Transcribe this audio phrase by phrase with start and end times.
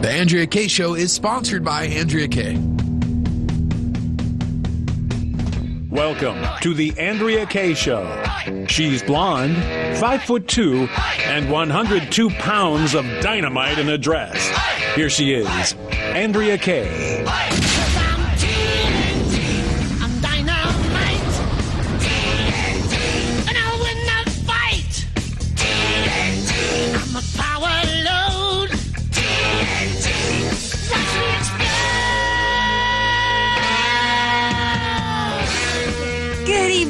[0.00, 2.56] The Andrea Kaye Show is sponsored by Andrea Kaye.
[5.90, 8.06] Welcome to the Andrea Kaye Show.
[8.68, 9.56] She's blonde,
[9.98, 10.88] five foot two,
[11.24, 14.50] and 102 pounds of dynamite in a dress.
[14.94, 17.24] Here she is, Andrea Kaye.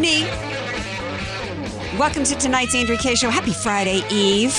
[0.00, 0.26] Evening.
[1.98, 3.28] Welcome to tonight's Andrea Kaye Show.
[3.28, 4.56] Happy Friday Eve.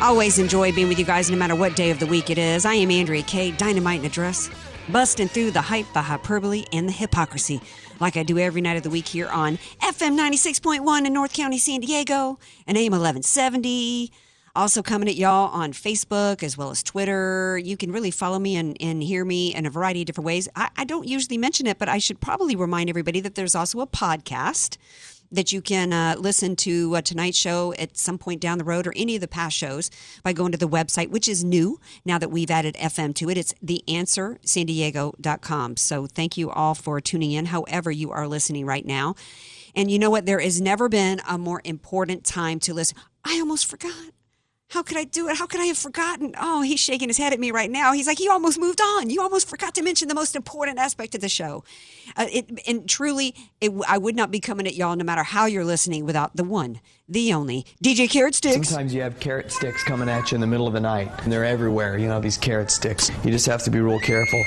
[0.00, 2.64] Always enjoy being with you guys no matter what day of the week it is.
[2.64, 4.50] I am Andrea Kaye, dynamite in a dress,
[4.88, 7.60] busting through the hype, the hyperbole, and the hypocrisy
[8.00, 11.58] like I do every night of the week here on FM 96.1 in North County,
[11.58, 14.10] San Diego, and AM 1170.
[14.54, 17.58] Also coming at y'all on Facebook as well as Twitter.
[17.64, 20.46] You can really follow me and, and hear me in a variety of different ways.
[20.54, 23.80] I, I don't usually mention it, but I should probably remind everybody that there's also
[23.80, 24.76] a podcast
[25.32, 28.86] that you can uh, listen to uh, tonight's show at some point down the road
[28.86, 29.90] or any of the past shows
[30.22, 33.38] by going to the website, which is new now that we've added FM to it.
[33.38, 35.78] It's theanswersandiego.com.
[35.78, 39.14] So thank you all for tuning in, however you are listening right now.
[39.74, 40.26] And you know what?
[40.26, 42.98] There has never been a more important time to listen.
[43.24, 44.12] I almost forgot.
[44.72, 45.36] How could I do it?
[45.36, 46.34] How could I have forgotten?
[46.40, 47.92] Oh, he's shaking his head at me right now.
[47.92, 49.10] He's like, you almost moved on.
[49.10, 51.62] You almost forgot to mention the most important aspect of the show.
[52.16, 55.44] Uh, it, and truly, it, I would not be coming at y'all no matter how
[55.44, 58.70] you're listening without the one, the only DJ Carrot Sticks.
[58.70, 61.30] Sometimes you have carrot sticks coming at you in the middle of the night, and
[61.30, 61.98] they're everywhere.
[61.98, 63.10] You know, these carrot sticks.
[63.24, 64.42] You just have to be real careful.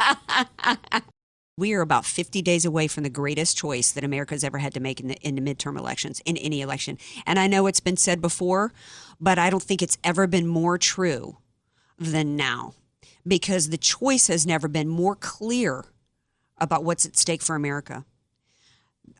[1.62, 4.80] We are about 50 days away from the greatest choice that America's ever had to
[4.80, 6.98] make in the, in the midterm elections, in any election.
[7.24, 8.72] And I know it's been said before,
[9.20, 11.36] but I don't think it's ever been more true
[11.96, 12.74] than now
[13.24, 15.84] because the choice has never been more clear
[16.58, 18.04] about what's at stake for America.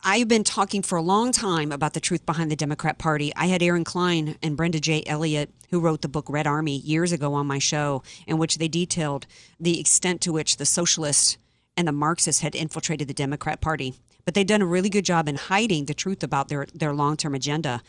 [0.03, 3.31] I've been talking for a long time about the truth behind the Democrat Party.
[3.37, 5.01] I had Aaron Klein and Brenda J.
[5.05, 8.67] Elliott, who wrote the book Red Army years ago on my show, in which they
[8.67, 9.27] detailed
[9.61, 11.37] the extent to which the socialists
[11.75, 13.95] and the Marxists had infiltrated the Democrat Party.
[14.25, 17.17] But they'd done a really good job in hiding the truth about their, their long
[17.17, 17.81] term agenda.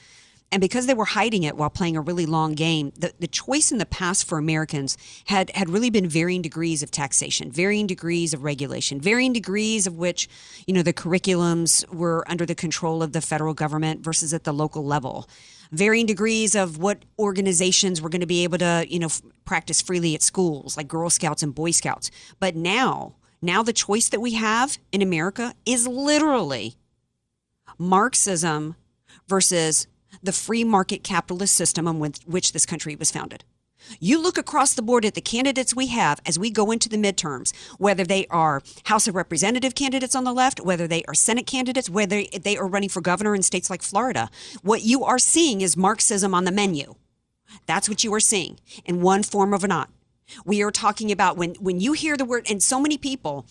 [0.53, 3.73] And because they were hiding it while playing a really long game, the, the choice
[3.73, 8.33] in the past for Americans had, had really been varying degrees of taxation, varying degrees
[8.33, 10.29] of regulation, varying degrees of which,
[10.67, 14.53] you know, the curriculums were under the control of the federal government versus at the
[14.53, 15.29] local level
[15.73, 19.83] varying degrees of what organizations were going to be able to, you know, f- practice
[19.83, 22.11] freely at schools, like Girl Scouts and Boy Scouts.
[22.39, 26.75] But now, now the choice that we have in America is literally
[27.79, 28.77] Marxism
[29.29, 29.87] versus
[30.23, 33.45] the free market capitalist system on which this country was founded.
[34.01, 36.97] You look across the board at the candidates we have as we go into the
[36.97, 41.47] midterms, whether they are House of Representative candidates on the left, whether they are Senate
[41.47, 44.31] candidates, whether they are running for governor in states like Florida.
[44.63, 46.95] What you are seeing is Marxism on the menu.
[47.67, 49.91] That's what you are seeing in one form or not.
[50.45, 53.47] We are talking about when, when you hear the word, and so many people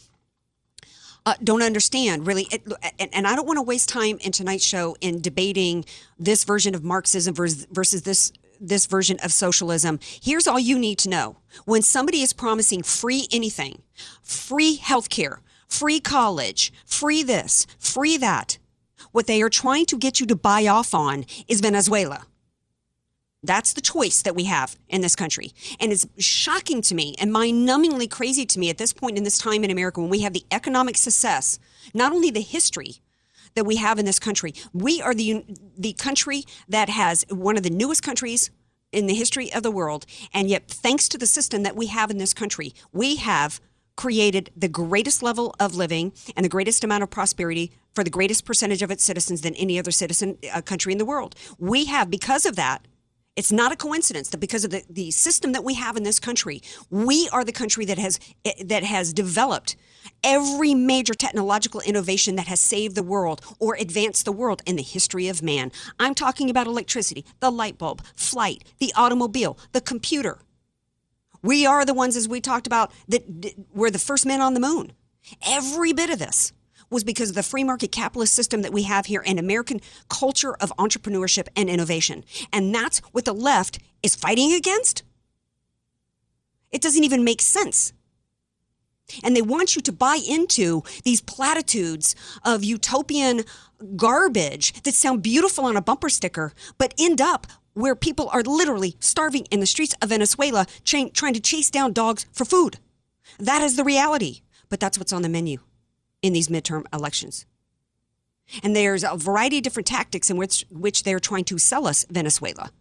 [1.25, 2.47] uh, don't understand really.
[2.51, 2.63] It,
[2.99, 5.85] and, and I don't want to waste time in tonight's show in debating
[6.19, 9.99] this version of Marxism versus, versus this this version of socialism.
[10.01, 11.37] Here's all you need to know.
[11.65, 13.81] When somebody is promising free anything,
[14.21, 18.57] free healthcare, free college, free this, free that,
[19.11, 22.25] what they are trying to get you to buy off on is Venezuela.
[23.43, 25.51] That's the choice that we have in this country.
[25.79, 29.23] And it's shocking to me and mind numbingly crazy to me at this point in
[29.23, 31.59] this time in America when we have the economic success,
[31.93, 32.95] not only the history
[33.55, 35.45] that we have in this country, we are the,
[35.77, 38.49] the country that has one of the newest countries
[38.91, 40.05] in the history of the world.
[40.33, 43.59] And yet, thanks to the system that we have in this country, we have
[43.95, 48.45] created the greatest level of living and the greatest amount of prosperity for the greatest
[48.45, 51.35] percentage of its citizens than any other citizen uh, country in the world.
[51.59, 52.87] We have, because of that,
[53.35, 56.19] it's not a coincidence that because of the, the system that we have in this
[56.19, 59.75] country, we are the country that has eh, that has developed
[60.23, 64.83] every major technological innovation that has saved the world or advanced the world in the
[64.83, 65.71] history of man.
[65.99, 70.39] I'm talking about electricity, the light bulb, flight, the automobile, the computer.
[71.41, 73.23] We are the ones, as we talked about, that
[73.73, 74.93] were the first men on the moon.
[75.45, 76.53] Every bit of this
[76.93, 80.53] was because of the free market capitalist system that we have here and American culture
[80.55, 82.23] of entrepreneurship and innovation.
[82.51, 85.03] And that's what the left is fighting against.
[86.71, 87.93] It doesn't even make sense.
[89.23, 93.43] And they want you to buy into these platitudes of utopian
[93.95, 98.95] garbage that sound beautiful on a bumper sticker, but end up where people are literally
[98.99, 102.77] starving in the streets of Venezuela trying to chase down dogs for food.
[103.39, 104.41] That is the reality.
[104.69, 105.59] But that's what's on the menu
[106.23, 107.45] in these midterm elections.
[108.63, 112.05] And there's a variety of different tactics in which, which they're trying to sell us
[112.09, 112.71] Venezuela.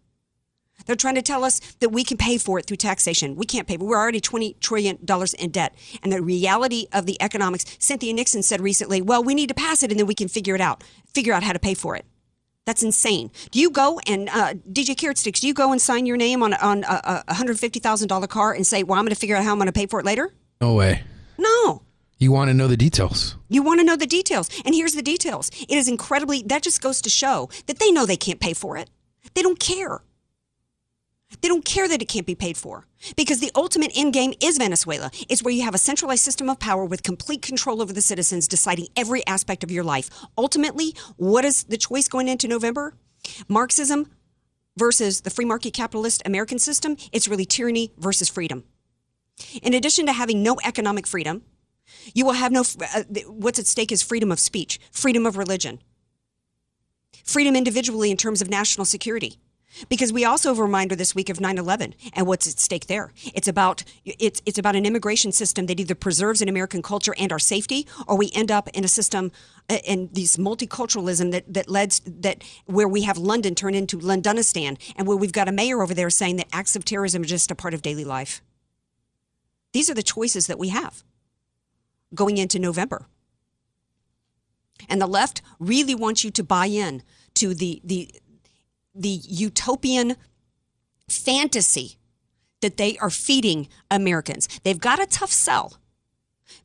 [0.86, 3.36] They're trying to tell us that we can pay for it through taxation.
[3.36, 3.76] We can't pay.
[3.76, 4.98] We're already $20 trillion
[5.38, 5.74] in debt.
[6.02, 9.82] And the reality of the economics, Cynthia Nixon said recently, well, we need to pass
[9.82, 12.04] it and then we can figure it out, figure out how to pay for it.
[12.64, 13.30] That's insane.
[13.50, 16.42] Do you go and, uh, DJ Carrot Sticks, do you go and sign your name
[16.42, 19.52] on, on a, a $150,000 car and say, well, I'm going to figure out how
[19.52, 20.32] I'm going to pay for it later?
[20.60, 21.02] No way.
[21.38, 21.82] No.
[22.22, 23.34] You want to know the details.
[23.48, 24.48] You want to know the details.
[24.64, 25.50] And here's the details.
[25.68, 28.76] It is incredibly, that just goes to show that they know they can't pay for
[28.76, 28.88] it.
[29.34, 30.04] They don't care.
[31.40, 32.86] They don't care that it can't be paid for
[33.16, 35.10] because the ultimate end game is Venezuela.
[35.28, 38.46] It's where you have a centralized system of power with complete control over the citizens
[38.46, 40.08] deciding every aspect of your life.
[40.38, 42.94] Ultimately, what is the choice going into November?
[43.48, 44.06] Marxism
[44.76, 46.96] versus the free market capitalist American system.
[47.10, 48.62] It's really tyranny versus freedom.
[49.60, 51.42] In addition to having no economic freedom,
[52.14, 52.62] you will have no,
[52.94, 55.80] uh, what's at stake is freedom of speech, freedom of religion,
[57.24, 59.38] freedom individually in terms of national security.
[59.88, 63.10] Because we also have a reminder this week of 9/11 and what's at stake there.
[63.32, 67.32] It's about it's it's about an immigration system that either preserves an American culture and
[67.32, 69.32] our safety, or we end up in a system
[69.70, 74.76] uh, in these multiculturalism that that led that where we have London turn into Londonistan,
[74.96, 77.50] and where we've got a mayor over there saying that acts of terrorism are just
[77.50, 78.42] a part of daily life.
[79.72, 81.02] These are the choices that we have
[82.14, 83.06] going into November.
[84.88, 87.02] And the left really wants you to buy in
[87.34, 88.10] to the the
[88.94, 90.16] the utopian
[91.08, 91.96] fantasy
[92.60, 94.48] that they are feeding Americans.
[94.62, 95.74] They've got a tough sell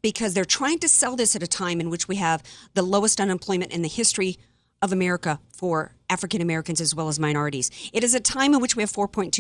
[0.02, 3.20] because they're trying to sell this at a time in which we have the lowest
[3.20, 4.38] unemployment in the history
[4.82, 7.72] of America for African Americans as well as minorities.
[7.94, 9.32] It is a time in which we have 4.2%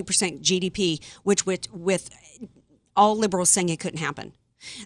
[0.41, 2.09] GDP, which with, with
[2.95, 4.33] all liberals saying it couldn't happen.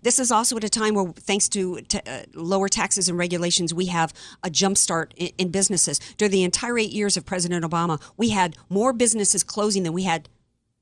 [0.04, 3.86] This is also at a time where, thanks to, uh, lower taxes and regulations, we
[3.88, 4.14] have
[4.44, 6.00] a jumpstart in, in businesses.
[6.18, 10.04] During the entire eight years of President Obama, we had more businesses closing than we
[10.04, 10.30] had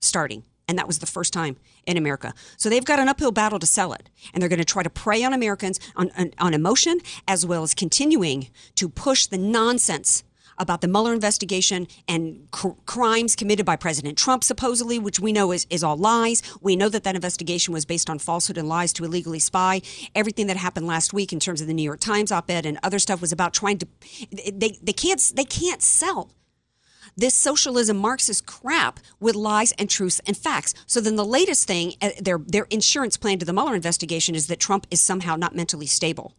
[0.02, 0.44] starting.
[0.68, 1.58] And that was the first time
[1.88, 2.34] in America.
[2.58, 4.08] So they've got an uphill battle to sell it.
[4.34, 7.64] And they're going to try to prey on Americans on, on, on emotion, as well
[7.64, 10.24] as continuing to push the nonsense
[10.60, 15.52] about the Mueller investigation and cr- crimes committed by President Trump, supposedly, which we know
[15.52, 16.42] is, is all lies.
[16.62, 19.82] We know that that investigation was based on falsehood and lies to illegally spy.
[20.16, 23.00] Everything that happened last week in terms of the New York Times op-ed and other
[23.00, 23.88] stuff was about trying to.
[24.32, 26.32] They they can't they can't sell
[27.16, 30.74] this socialism Marxist crap with lies and truths and facts.
[30.86, 34.48] So then the latest thing, uh, their their insurance plan to the Mueller investigation is
[34.48, 36.36] that Trump is somehow not mentally stable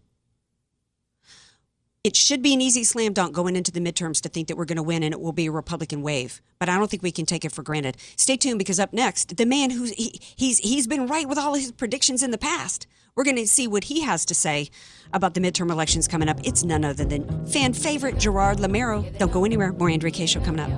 [2.02, 4.64] it should be an easy slam dunk going into the midterms to think that we're
[4.64, 6.40] going to win and it will be a Republican wave.
[6.58, 7.98] But I don't think we can take it for granted.
[8.16, 11.54] Stay tuned because up next, the man who's he, he's he's been right with all
[11.54, 12.86] his predictions in the past.
[13.16, 14.70] We're going to see what he has to say
[15.12, 16.38] about the midterm elections coming up.
[16.42, 19.18] It's none other than fan favorite Gerard Lameiro.
[19.18, 19.72] Don't go anywhere.
[19.72, 20.70] More Andrea Kaye show coming up.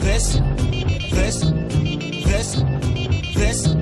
[0.00, 0.34] This,
[1.10, 1.40] this,
[2.24, 2.54] this,
[3.34, 3.81] this.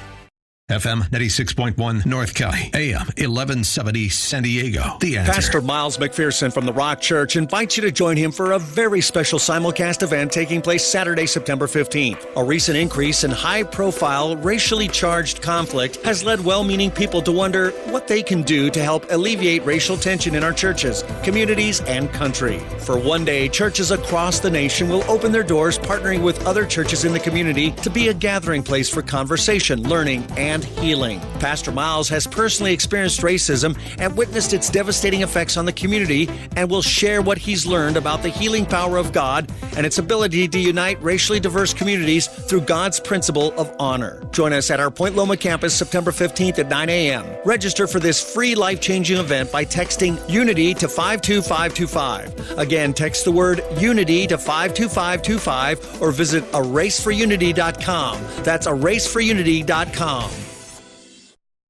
[0.71, 4.95] FM 96.1 North County, AM 1170 San Diego.
[5.01, 5.33] The answer.
[5.33, 9.01] Pastor Miles McPherson from the Rock Church invites you to join him for a very
[9.01, 12.25] special simulcast event taking place Saturday, September 15th.
[12.37, 17.33] A recent increase in high profile, racially charged conflict has led well meaning people to
[17.33, 22.09] wonder what they can do to help alleviate racial tension in our churches, communities, and
[22.13, 22.59] country.
[22.79, 27.03] For one day, churches across the nation will open their doors partnering with other churches
[27.03, 31.19] in the community to be a gathering place for conversation, learning, and and healing.
[31.39, 36.69] Pastor Miles has personally experienced racism and witnessed its devastating effects on the community and
[36.69, 40.59] will share what he's learned about the healing power of God and its ability to
[40.59, 44.23] unite racially diverse communities through God's principle of honor.
[44.31, 47.25] Join us at our Point Loma campus September 15th at 9 a.m.
[47.45, 52.57] Register for this free life changing event by texting Unity to 52525.
[52.57, 58.43] Again, text the word Unity to 52525 or visit eraceforunity.com.
[58.43, 60.50] That's eraceforunity.com.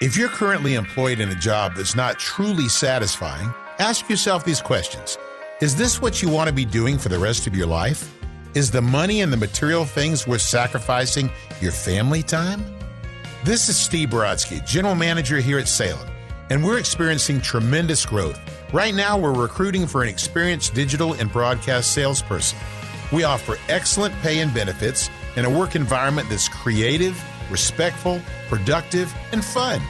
[0.00, 5.18] If you're currently employed in a job that's not truly satisfying, ask yourself these questions.
[5.60, 8.14] Is this what you want to be doing for the rest of your life?
[8.54, 12.64] Is the money and the material things worth sacrificing your family time?
[13.42, 16.08] This is Steve Brodsky, General Manager here at Salem,
[16.48, 18.38] and we're experiencing tremendous growth.
[18.72, 22.56] Right now, we're recruiting for an experienced digital and broadcast salesperson.
[23.12, 29.44] We offer excellent pay and benefits in a work environment that's creative, respectful, productive, and
[29.44, 29.80] fun.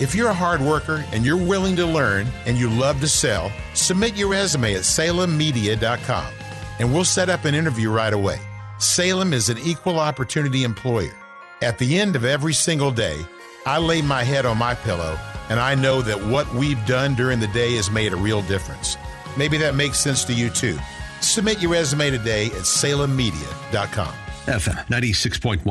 [0.00, 3.52] If you're a hard worker and you're willing to learn and you love to sell,
[3.74, 6.32] submit your resume at salemmedia.com
[6.78, 8.40] and we'll set up an interview right away.
[8.78, 11.14] Salem is an equal opportunity employer.
[11.60, 13.24] At the end of every single day,
[13.64, 15.16] I lay my head on my pillow
[15.48, 18.96] and I know that what we've done during the day has made a real difference.
[19.36, 20.78] Maybe that makes sense to you too.
[21.20, 24.14] Submit your resume today at salemmedia.com.
[24.46, 25.62] FM 96.1,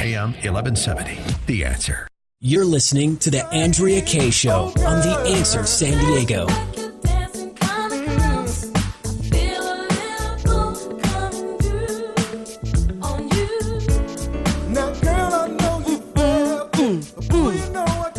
[0.00, 1.18] AM 1170.
[1.46, 2.06] The answer.
[2.40, 6.46] You're listening to The Andrea Kaye Show on The Answer San Diego.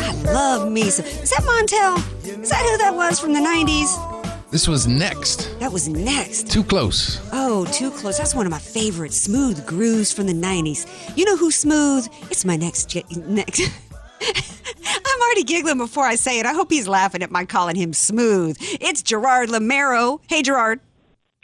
[0.03, 1.05] I love me some.
[1.05, 1.97] Is that Montell?
[2.43, 4.10] Is that who that was from the 90s?
[4.51, 5.57] This was next.
[5.59, 6.51] That was next.
[6.51, 7.21] Too close.
[7.31, 8.17] Oh, too close.
[8.17, 10.85] That's one of my favorite smooth grooves from the 90s.
[11.17, 12.05] You know who's smooth?
[12.29, 12.89] It's my next.
[12.89, 13.61] j- next.
[14.21, 16.45] I'm already giggling before I say it.
[16.45, 18.57] I hope he's laughing at my calling him smooth.
[18.59, 20.19] It's Gerard Lameiro.
[20.27, 20.81] Hey, Gerard.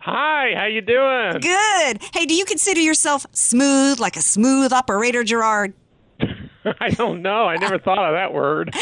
[0.01, 1.39] Hi, how you doing?
[1.39, 2.01] Good.
[2.13, 5.73] Hey, do you consider yourself smooth, like a smooth operator, Gerard?
[6.81, 7.45] I don't know.
[7.45, 8.75] I never thought of that word.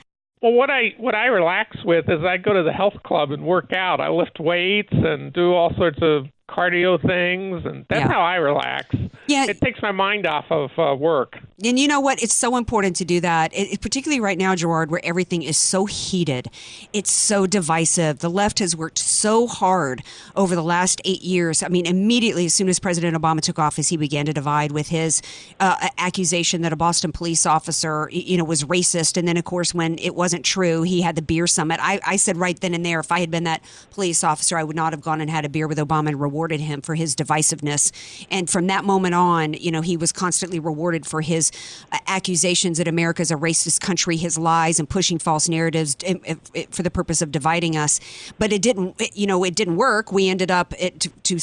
[0.42, 3.44] well, what I what I relax with is I go to the health club and
[3.44, 4.00] work out.
[4.00, 8.08] I lift weights and do all sorts of cardio things, and that's Yeah.
[8.12, 8.94] how I relax.
[9.26, 9.44] Yeah.
[9.48, 11.38] it takes my mind off of uh, work.
[11.62, 12.22] And you know what?
[12.22, 15.58] It's so important to do that, it, it- particularly right now, Gerard, where everything is
[15.58, 16.48] so heated.
[16.94, 18.20] It's so divisive.
[18.20, 20.02] The left has worked so hard
[20.34, 21.62] over the last eight years.
[21.62, 24.88] I mean, immediately as soon as President Obama took office, he began to divide with
[24.88, 25.20] his
[25.60, 29.18] uh, accusation that a Boston police officer, you know, was racist.
[29.18, 31.78] And then, of course, when it wasn't true, he had the beer summit.
[31.82, 34.64] I, I said right then and there, if I had been that police officer, I
[34.64, 37.14] would not have gone and had a beer with Obama and rewarded him for his
[37.14, 37.92] divisiveness.
[38.30, 41.50] And from that moment on, you know, he was constantly rewarded for his
[41.92, 46.14] uh, accusations that America is a racist country, his lies and pushing false narratives uh,
[46.28, 48.00] uh, uh, for the purpose of dividing us.
[48.38, 50.12] But it didn't, you know, it didn't work.
[50.12, 51.38] We ended up to, to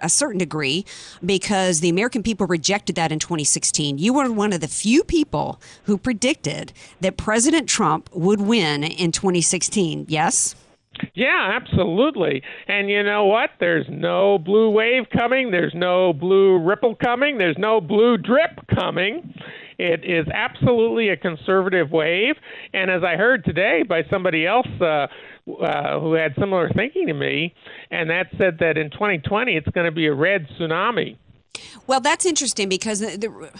[0.00, 0.84] a certain degree
[1.24, 3.98] because the American people rejected that in 2016.
[3.98, 9.12] You were one of the few people who predicted that President Trump would win in
[9.12, 10.06] 2016.
[10.08, 10.54] Yes?
[11.14, 12.42] Yeah, absolutely.
[12.68, 13.50] And you know what?
[13.60, 15.50] There's no blue wave coming.
[15.50, 17.38] There's no blue ripple coming.
[17.38, 19.34] There's no blue drip coming.
[19.78, 22.36] It is absolutely a conservative wave.
[22.72, 25.06] And as I heard today by somebody else uh,
[25.62, 27.54] uh, who had similar thinking to me,
[27.90, 31.16] and that said that in 2020 it's going to be a red tsunami.
[31.86, 33.50] Well, that's interesting because the,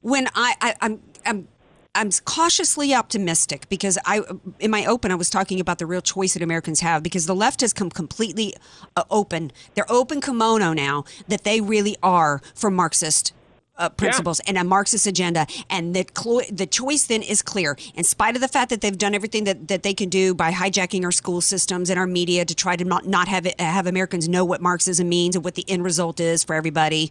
[0.00, 1.48] when I, I I'm I'm
[1.94, 4.22] I'm cautiously optimistic because I
[4.58, 7.34] in my open I was talking about the real choice that Americans have because the
[7.34, 8.54] left has come completely
[8.96, 9.52] uh, open.
[9.74, 13.34] They're open kimono now that they really are for Marxist.
[13.82, 15.46] Uh, principles and a Marxist agenda.
[15.68, 17.76] And the clo- the choice then is clear.
[17.94, 20.50] In spite of the fact that they've done everything that, that they can do by
[20.52, 23.86] hijacking our school systems and our media to try to not, not have it, have
[23.86, 27.10] Americans know what Marxism means and what the end result is for everybody.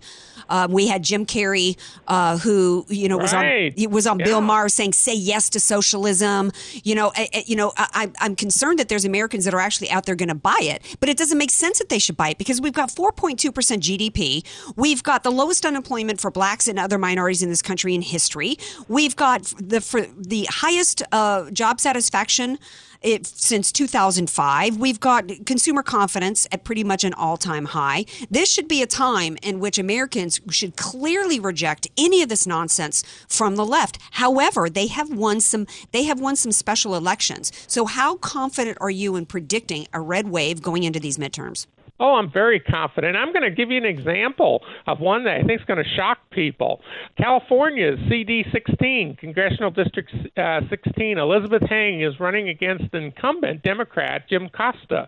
[0.49, 3.43] Um, we had Jim Carrey, uh, who you know was on
[3.89, 4.25] was on Yeah.
[4.25, 6.51] Bill Maher saying "Say yes to socialism."
[6.83, 7.87] You know, I, I- you know, I,
[8.19, 10.81] I- I'm concerned that there's Americans that are actually out there going to buy it,
[10.99, 13.83] but it doesn't make sense that they should buy it because we've got 4.2 percent
[13.83, 14.43] GDP.
[14.75, 18.57] We've got the lowest unemployment for blacks and other minorities in this country in history.
[18.87, 19.81] We've got the
[20.17, 22.57] the highest uh, job satisfaction.
[23.01, 28.05] It, since 2005, we've got consumer confidence at pretty much an all-time high.
[28.29, 33.03] This should be a time in which Americans should clearly reject any of this nonsense
[33.27, 33.97] from the left.
[34.11, 37.51] However, they have won some they have won some special elections.
[37.65, 41.65] So how confident are you in predicting a red wave going into these midterms?
[42.01, 43.15] Oh, I'm very confident.
[43.15, 45.89] I'm going to give you an example of one that I think is going to
[45.95, 46.81] shock people.
[47.15, 54.49] California's CD 16, Congressional District uh, 16, Elizabeth Heng is running against incumbent Democrat Jim
[54.49, 55.07] Costa.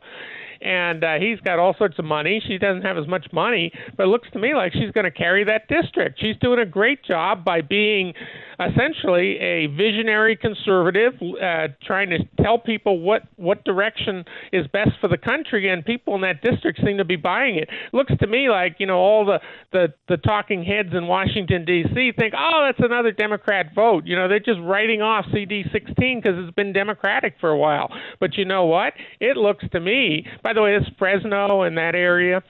[0.64, 2.42] And uh, he's got all sorts of money.
[2.48, 5.12] She doesn't have as much money, but it looks to me like she's going to
[5.12, 6.20] carry that district.
[6.22, 8.14] She's doing a great job by being
[8.60, 15.08] essentially a visionary conservative, uh, trying to tell people what what direction is best for
[15.08, 17.70] the country, and people in that district seem to be buying it.
[17.92, 19.40] Looks to me like you know all the
[19.72, 22.12] the, the talking heads in Washington D.C.
[22.18, 24.06] think, oh, that's another Democrat vote.
[24.06, 27.90] You know, they're just writing off CD 16 because it's been Democratic for a while.
[28.20, 28.94] But you know what?
[29.20, 30.26] It looks to me.
[30.44, 32.42] By the way, it's Fresno in that area,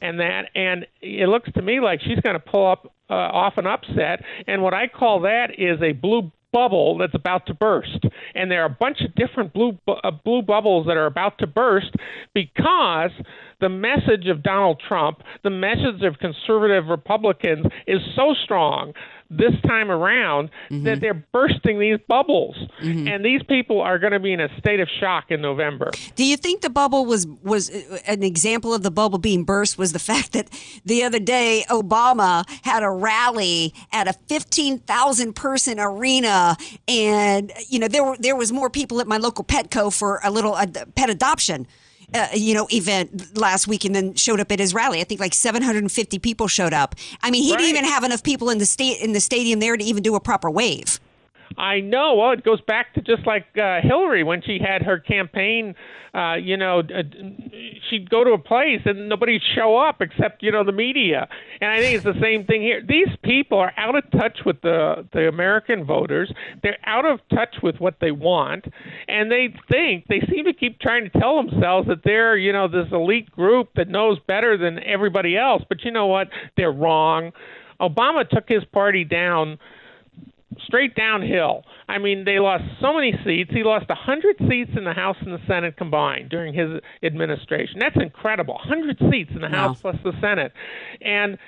[0.00, 3.54] and that, and it looks to me like she's going to pull up uh, off
[3.56, 4.24] an upset.
[4.46, 8.04] And what I call that is a blue bubble that's about to burst.
[8.34, 11.38] And there are a bunch of different blue bu- uh, blue bubbles that are about
[11.38, 11.94] to burst
[12.34, 13.10] because
[13.60, 18.92] the message of Donald Trump, the message of conservative Republicans is so strong
[19.30, 22.56] this time around that they're bursting these bubbles.
[23.08, 25.90] And these people are going to be in a state of shock in November.
[26.14, 29.76] Do you think the bubble was was uh, an example of the bubble being burst
[29.76, 30.48] was the fact that
[30.84, 37.88] the other day Obama had a rally at a 15,000 person arena and you know
[37.88, 41.10] there were there was more people at my local Petco for a little uh, pet
[41.10, 41.66] adoption
[42.14, 45.00] uh, you know, event last week and then showed up at his rally.
[45.00, 46.94] I think like 750 people showed up.
[47.22, 49.76] I mean, he didn't even have enough people in the state in the stadium there
[49.76, 51.00] to even do a proper wave.
[51.58, 52.14] I know.
[52.14, 55.74] Well, it goes back to just like uh, Hillary when she had her campaign.
[56.14, 57.02] Uh, you know, uh,
[57.90, 61.28] she'd go to a place and nobody'd show up except you know the media.
[61.60, 62.80] And I think it's the same thing here.
[62.80, 66.32] These people are out of touch with the the American voters.
[66.62, 68.66] They're out of touch with what they want,
[69.08, 72.68] and they think they seem to keep trying to tell themselves that they're you know
[72.68, 75.62] this elite group that knows better than everybody else.
[75.68, 76.28] But you know what?
[76.56, 77.32] They're wrong.
[77.80, 79.58] Obama took his party down
[80.66, 81.64] straight downhill.
[81.88, 83.50] I mean, they lost so many seats.
[83.52, 87.78] He lost 100 seats in the House and the Senate combined during his administration.
[87.78, 88.54] That's incredible.
[88.54, 89.68] 100 seats in the Wow.
[89.68, 90.52] House plus the Senate.
[91.00, 91.38] And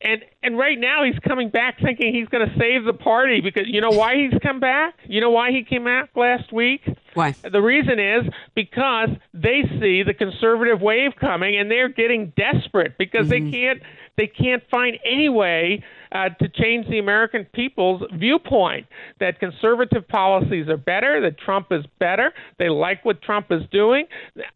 [0.00, 3.64] and and right now he's coming back thinking he's going to save the party because
[3.66, 4.94] you know why he's come back?
[5.06, 6.82] You know why he came back last week?
[7.14, 7.34] Why?
[7.50, 13.28] The reason is because they see the conservative wave coming and they're getting desperate because
[13.28, 13.50] they mm-hmm.
[13.50, 13.82] can't
[14.16, 18.86] they can't find any way uh, to change the American people's viewpoint
[19.20, 24.06] that conservative policies are better, that Trump is better, they like what Trump is doing.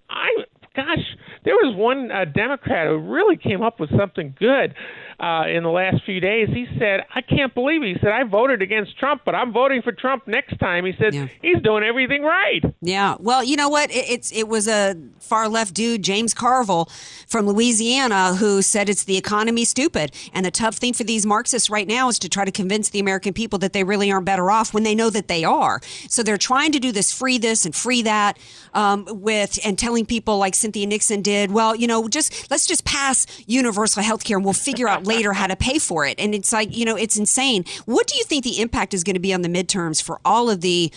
[0.09, 0.29] I
[0.75, 4.75] gosh, there was one uh, Democrat who really came up with something good
[5.21, 6.49] uh, in the last few days.
[6.49, 7.87] He said, "I can't believe." It.
[7.87, 11.31] He said, "I voted against Trump, but I'm voting for Trump next time." He said,
[11.41, 13.17] "He's doing everything right." Yeah.
[13.19, 13.91] Well, you know what?
[13.91, 16.89] It, it's it was a far left dude, James Carville
[17.27, 20.13] from Louisiana, who said it's the economy stupid.
[20.33, 22.99] And the tough thing for these Marxists right now is to try to convince the
[22.99, 25.81] American people that they really aren't better off when they know that they are.
[26.09, 28.39] So they're trying to do this free this and free that
[28.75, 32.85] um, with and telling people like Cynthia Nixon did, well, you know, just let's just
[32.85, 36.19] pass universal health care and we'll figure out later how to pay for it.
[36.19, 37.65] And it's like, you know, it's insane.
[37.85, 40.49] What do you think the impact is going to be on the midterms for all
[40.49, 40.93] of the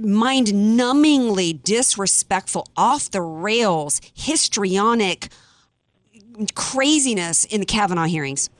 [0.00, 5.28] mind numbingly disrespectful, off the rails, histrionic
[6.54, 8.50] craziness in the Kavanaugh hearings?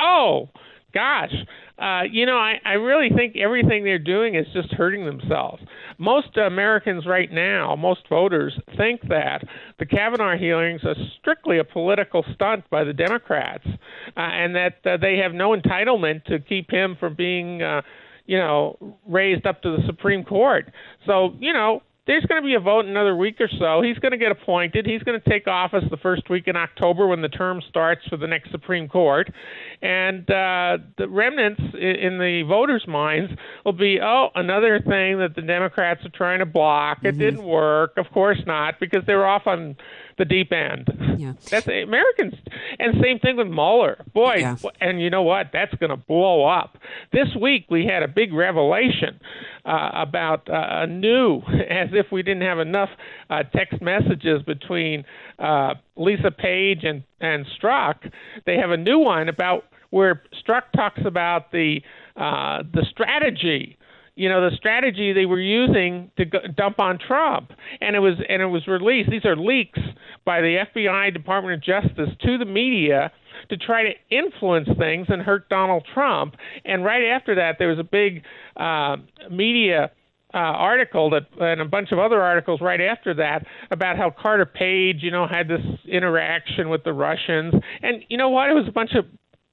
[0.00, 0.48] Oh,
[0.92, 1.34] gosh.
[1.78, 5.62] Uh, you know, I, I really think everything they're doing is just hurting themselves.
[5.98, 9.44] Most Americans right now, most voters, think that
[9.78, 14.96] the Kavanaugh hearings are strictly a political stunt by the Democrats, uh, and that uh,
[14.96, 17.82] they have no entitlement to keep him from being, uh,
[18.26, 18.76] you know,
[19.06, 20.72] raised up to the Supreme Court.
[21.06, 23.80] So, you know, there's going to be a vote in another week or so.
[23.80, 24.84] He's going to get appointed.
[24.84, 28.18] He's going to take office the first week in October when the term starts for
[28.18, 29.32] the next Supreme Court.
[29.80, 33.32] And uh, the remnants in the voters' minds
[33.64, 36.98] will be, oh, another thing that the Democrats are trying to block.
[37.02, 37.18] It mm-hmm.
[37.18, 37.96] didn't work.
[37.96, 39.76] Of course not, because they were off on
[40.18, 40.88] the deep end.
[41.18, 41.34] Yeah.
[41.50, 42.34] That's Americans.
[42.78, 44.04] And same thing with Mueller.
[44.12, 44.56] Boy, yeah.
[44.80, 45.50] and you know what?
[45.52, 46.78] That's going to blow up.
[47.12, 49.20] This week we had a big revelation
[49.64, 51.38] uh, about uh, a new,
[51.70, 52.90] as if we didn't have enough
[53.30, 55.04] uh, text messages between
[55.38, 58.10] uh, Lisa Page and, and Strzok.
[58.46, 61.80] They have a new one about where Strzok talks about the
[62.16, 63.76] uh, the strategy
[64.16, 67.50] you know the strategy they were using to dump on Trump,
[67.80, 69.10] and it was and it was released.
[69.10, 69.80] These are leaks
[70.24, 73.10] by the FBI, Department of Justice, to the media
[73.48, 76.36] to try to influence things and hurt Donald Trump.
[76.64, 78.22] And right after that, there was a big
[78.56, 78.96] uh,
[79.30, 79.90] media.
[80.32, 84.44] Uh, article that and a bunch of other articles right after that about how Carter
[84.44, 88.50] Page, you know, had this interaction with the Russians, and you know what?
[88.50, 89.04] It was a bunch of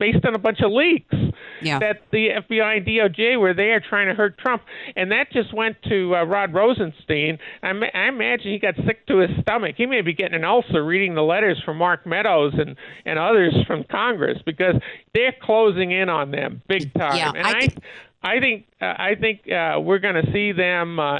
[0.01, 1.13] based on a bunch of leaks
[1.61, 1.77] yeah.
[1.77, 4.63] that the FBI and DOJ were there trying to hurt Trump,
[4.95, 7.37] and that just went to uh, Rod Rosenstein.
[7.61, 9.75] I, ma- I imagine he got sick to his stomach.
[9.77, 13.55] He may be getting an ulcer reading the letters from Mark Meadows and and others
[13.67, 14.75] from Congress because
[15.13, 17.17] they're closing in on them big time.
[17.17, 17.77] Yeah, and I, th-
[18.23, 20.99] I, I think uh, I think uh, we're going to see them.
[20.99, 21.19] Uh,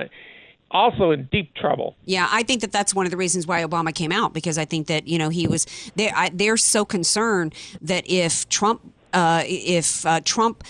[0.72, 1.96] also in deep trouble.
[2.06, 4.66] Yeah, I think that that's one of the reasons why Obama came out because I
[4.66, 8.82] think that you know he was they I, they're so concerned that if Trump
[9.14, 10.64] uh, if uh, Trump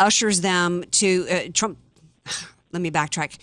[0.00, 1.78] ushers them to uh, Trump.
[2.70, 3.38] Let me backtrack.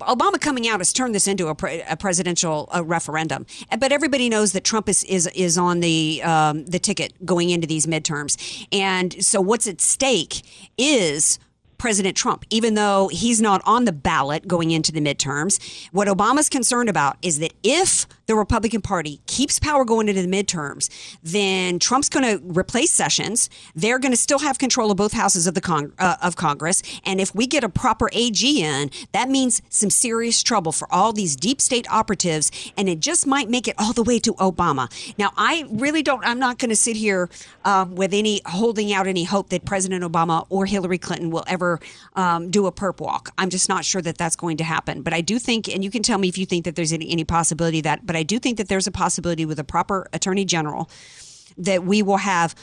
[0.00, 3.46] Obama coming out has turned this into a, pre- a presidential uh, referendum,
[3.78, 7.66] but everybody knows that Trump is is, is on the um, the ticket going into
[7.66, 10.42] these midterms, and so what's at stake
[10.76, 11.38] is
[11.78, 15.86] President Trump, even though he's not on the ballot going into the midterms.
[15.92, 20.28] What Obama's concerned about is that if the Republican Party keeps power going into the
[20.28, 20.88] midterms,
[21.22, 23.48] then Trump's going to replace Sessions.
[23.74, 26.82] They're going to still have control of both houses of the Cong- uh, of Congress,
[27.04, 31.12] and if we get a proper AG in, that means some serious trouble for all
[31.12, 34.88] these deep state operatives, and it just might make it all the way to Obama.
[35.18, 36.24] Now, I really don't.
[36.24, 37.28] I'm not going to sit here
[37.64, 41.65] uh, with any holding out any hope that President Obama or Hillary Clinton will ever
[41.66, 41.80] ever
[42.14, 43.32] um, do a perp walk.
[43.38, 45.02] I'm just not sure that that's going to happen.
[45.02, 47.10] But I do think, and you can tell me if you think that there's any,
[47.10, 50.44] any possibility that, but I do think that there's a possibility with a proper attorney
[50.44, 50.90] general
[51.58, 52.54] that we will have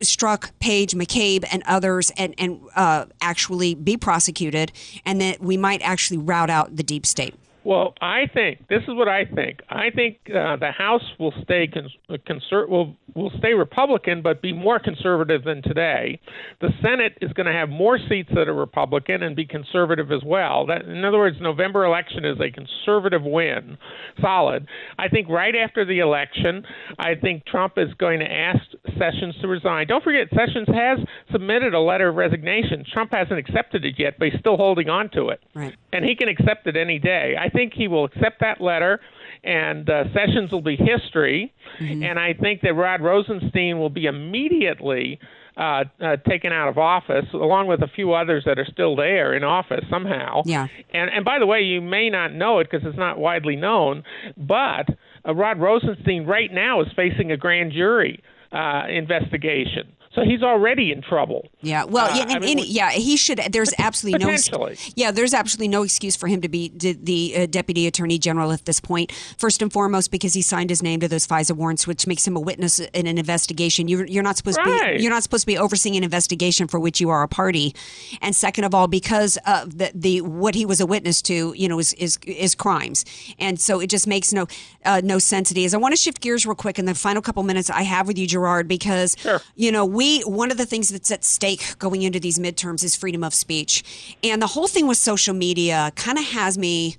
[0.00, 4.72] Strzok, Page, McCabe, and others, and and uh, actually be prosecuted,
[5.06, 7.34] and that we might actually rout out the deep state.
[7.64, 9.60] Well, I think this is what I think.
[9.70, 14.42] I think uh, the House will stay cons- uh, conser- will will stay Republican, but
[14.42, 16.20] be more conservative than today.
[16.60, 20.22] The Senate is going to have more seats that are Republican and be conservative as
[20.24, 20.66] well.
[20.66, 23.78] That, in other words, November election is a conservative win,
[24.20, 24.66] solid.
[24.98, 26.64] I think right after the election,
[26.98, 28.60] I think Trump is going to ask
[28.98, 29.86] Sessions to resign.
[29.86, 30.98] Don't forget, Sessions has
[31.32, 32.84] submitted a letter of resignation.
[32.92, 35.74] Trump hasn't accepted it yet, but he's still holding on to it, right.
[35.92, 37.34] and he can accept it any day.
[37.40, 39.00] I think he will accept that letter,
[39.42, 41.52] and uh, Sessions will be history.
[41.80, 42.02] Mm-hmm.
[42.02, 45.18] And I think that Rod Rosenstein will be immediately
[45.56, 49.34] uh, uh, taken out of office, along with a few others that are still there
[49.34, 50.42] in office somehow.
[50.44, 50.66] Yeah.
[50.92, 54.02] And and by the way, you may not know it because it's not widely known,
[54.36, 54.88] but
[55.26, 60.92] uh, Rod Rosenstein right now is facing a grand jury uh, investigation so he's already
[60.92, 61.48] in trouble.
[61.60, 63.40] Yeah, well, uh, yeah, and, I mean, yeah, he should.
[63.50, 64.68] There's absolutely no.
[64.94, 68.64] Yeah, there's absolutely no excuse for him to be the uh, deputy attorney general at
[68.64, 69.12] this point.
[69.38, 72.36] First and foremost, because he signed his name to those FISA warrants, which makes him
[72.36, 73.88] a witness in an investigation.
[73.88, 74.92] You're, you're not supposed right.
[74.92, 75.02] to be.
[75.02, 77.74] You're not supposed to be overseeing an investigation for which you are a party.
[78.22, 81.68] And second of all, because of the, the what he was a witness to, you
[81.68, 83.04] know, is is, is crimes.
[83.38, 84.46] And so it just makes no
[84.84, 85.50] uh, no sense.
[85.50, 85.74] It is.
[85.74, 88.18] I want to shift gears real quick in the final couple minutes I have with
[88.18, 89.40] you, Gerard, because sure.
[89.56, 92.84] you know we we one of the things that's at stake going into these midterms
[92.84, 93.82] is freedom of speech,
[94.22, 96.96] and the whole thing with social media kind of has me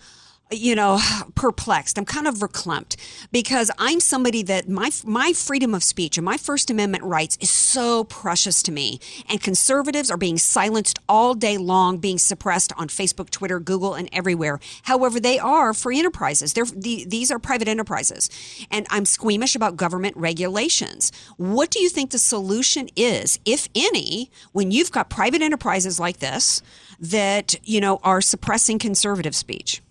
[0.52, 1.00] you know
[1.36, 1.98] perplexed.
[1.98, 2.96] I'm kind of verklempt
[3.32, 7.50] because i'm somebody that my my freedom of speech and my first amendment rights is
[7.50, 9.00] so precious to me.
[9.30, 14.10] And conservatives are being silenced all day long being suppressed on facebook twitter google and
[14.12, 14.60] everywhere.
[14.84, 16.54] However they are free enterprises.
[16.54, 18.30] They're the, these are private enterprises.
[18.72, 21.12] And i'm squeamish about government regulations.
[21.38, 26.20] What do you think the solution is if any when you've got private enterprises like
[26.20, 26.62] this
[27.00, 29.82] that you know are suppressing conservative speech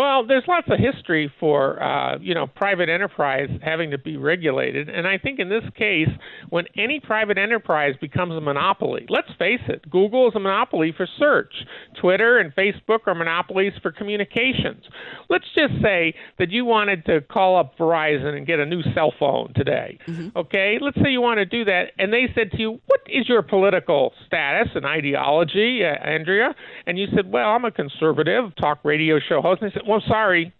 [0.00, 4.88] Well, there's lots of history for uh, you know private enterprise having to be regulated,
[4.88, 6.08] and I think in this case,
[6.48, 11.06] when any private enterprise becomes a monopoly, let's face it, Google is a monopoly for
[11.18, 11.52] search,
[12.00, 14.84] Twitter and Facebook are monopolies for communications.
[15.28, 19.12] Let's just say that you wanted to call up Verizon and get a new cell
[19.18, 19.98] phone today.
[20.08, 20.28] Mm-hmm.
[20.34, 23.28] Okay, let's say you want to do that, and they said to you, "What is
[23.28, 26.54] your political status and ideology, uh, Andrea?"
[26.86, 30.02] And you said, "Well, I'm a conservative talk radio show host." And they said, "Well,
[30.06, 30.52] sorry,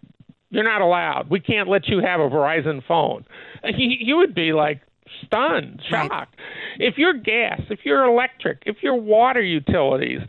[0.49, 1.29] you're not allowed.
[1.29, 3.25] We can't let you have a Verizon phone."
[3.63, 4.81] You, you would be like
[5.23, 6.35] stunned, shocked.
[6.79, 10.21] If your gas, if your electric, if your water utilities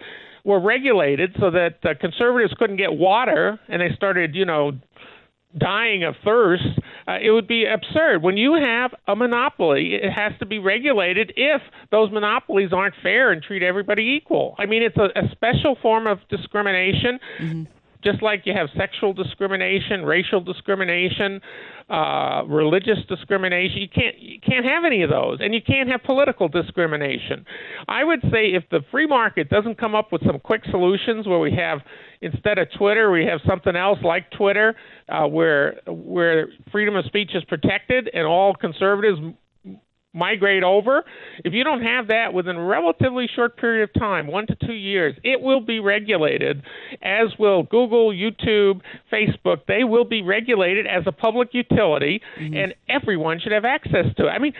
[0.44, 4.72] were regulated so that uh, conservatives couldn't get water and they started, you know,
[5.56, 6.64] dying of thirst,
[7.06, 8.22] uh, it would be absurd.
[8.22, 11.60] When you have a monopoly, it has to be regulated if
[11.90, 14.54] those monopolies aren't fair and treat everybody equal.
[14.58, 17.18] I mean, it's a, a special form of discrimination.
[18.02, 21.40] Just like you have sexual discrimination, racial discrimination,
[21.88, 26.02] uh, religious discrimination, you can't you can't have any of those, and you can't have
[26.02, 27.44] political discrimination.
[27.88, 31.38] I would say if the free market doesn't come up with some quick solutions where
[31.38, 31.80] we have
[32.20, 34.74] instead of Twitter, we have something else like Twitter,
[35.08, 39.18] uh, where where freedom of speech is protected and all conservatives
[40.12, 41.04] migrate over.
[41.44, 44.72] If you don't have that within a relatively short period of time, one to two
[44.72, 46.62] years, it will be regulated,
[47.02, 49.60] as will Google, YouTube, Facebook.
[49.66, 52.56] They will be regulated as a public utility, mm-hmm.
[52.56, 54.30] and everyone should have access to it.
[54.30, 54.52] I mean,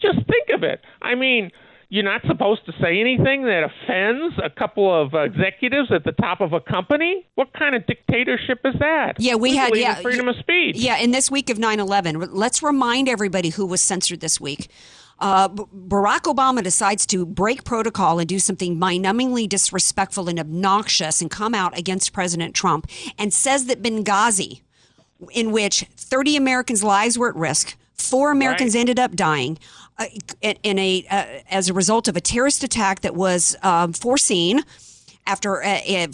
[0.00, 0.80] just think of it.
[1.00, 1.50] I mean,
[1.88, 6.40] you're not supposed to say anything that offends a couple of executives at the top
[6.40, 7.26] of a company.
[7.36, 9.14] What kind of dictatorship is that?
[9.20, 10.76] Yeah, we had believe in yeah freedom of speech.
[10.76, 14.68] Yeah, in this week of 9/11, let's remind everybody who was censored this week.
[15.18, 21.30] Uh, Barack Obama decides to break protocol and do something mind-numbingly disrespectful and obnoxious, and
[21.30, 22.86] come out against President Trump
[23.18, 24.60] and says that Benghazi,
[25.32, 28.80] in which 30 Americans' lives were at risk, four Americans Right.
[28.80, 29.56] ended up dying
[30.40, 34.62] in in a uh, as a result of a terrorist attack that was um, foreseen
[35.26, 36.06] after uh, uh,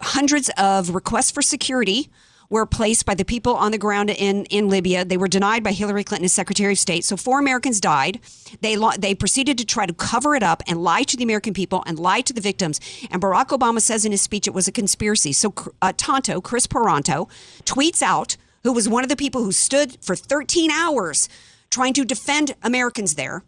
[0.00, 2.10] hundreds of requests for security
[2.48, 5.04] were placed by the people on the ground in, in Libya.
[5.04, 7.04] They were denied by Hillary Clinton as Secretary of State.
[7.04, 8.20] So four Americans died.
[8.60, 11.82] They they proceeded to try to cover it up and lie to the American people
[11.86, 12.80] and lie to the victims.
[13.10, 15.32] And Barack Obama says in his speech it was a conspiracy.
[15.32, 17.28] So uh, Tonto, Kris Paronto,
[17.64, 21.28] tweets out, who was one of the people who stood for 13 hours
[21.70, 23.44] trying to defend Americans there.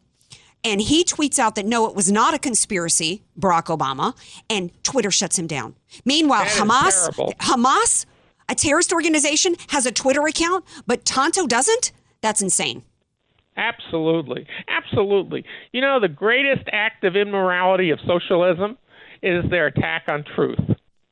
[0.64, 4.16] And he tweets out that no, it was not a conspiracy, Barack Obama,
[4.50, 5.76] and Twitter shuts him down.
[6.04, 7.35] Meanwhile, Hamas, terrible.
[7.38, 8.07] Hamas,
[8.48, 11.92] a terrorist organization, has a Twitter account, but Tonto doesn't?
[12.20, 12.83] That's insane.
[13.57, 14.46] Absolutely.
[14.68, 15.44] Absolutely.
[15.72, 18.78] You know, the greatest act of immorality of socialism
[19.22, 20.61] is their attack on truth.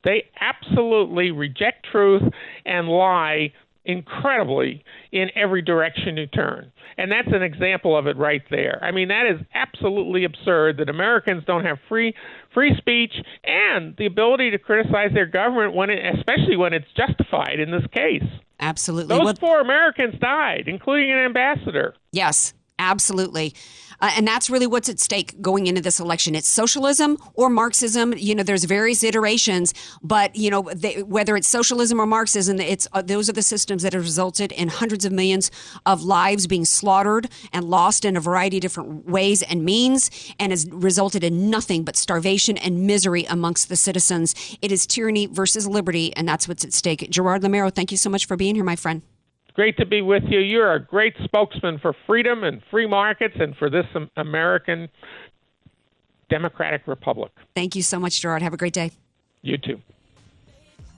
[0.03, 2.23] They absolutely reject truth
[2.65, 3.51] and lie
[3.83, 6.71] incredibly in every direction you turn.
[6.97, 8.79] And that's an example of it right there.
[8.81, 12.15] I mean, that is absolutely absurd that Americans don't have free
[12.53, 17.59] free speech and the ability to criticize their government when it, especially when it's justified
[17.59, 18.23] in this case.
[18.59, 19.15] Absolutely.
[19.15, 21.93] Those four Americans died, including an ambassador.
[22.11, 23.53] Yes, absolutely.
[23.99, 26.35] Uh, and that's really what's at stake going into this election.
[26.35, 28.13] It's socialism or Marxism.
[28.17, 32.87] You know, there's various iterations, but you know, they, whether it's socialism or Marxism, it's
[32.93, 35.51] uh, those are the systems that have resulted in hundreds of millions
[35.85, 40.51] of lives being slaughtered and lost in a variety of different ways and means, and
[40.51, 44.57] has resulted in nothing but starvation and misery amongst the citizens.
[44.61, 47.09] It is tyranny versus liberty, and that's what's at stake.
[47.09, 49.01] Gerard Lameiro, thank you so much for being here, my friend.
[49.57, 50.39] Great to be with you.
[50.39, 54.87] You're a great spokesman for freedom and free markets and for this American
[56.29, 57.31] democratic republic.
[57.55, 58.43] Thank you so much, Gerard.
[58.43, 58.91] Have a great day.
[59.41, 59.81] You too.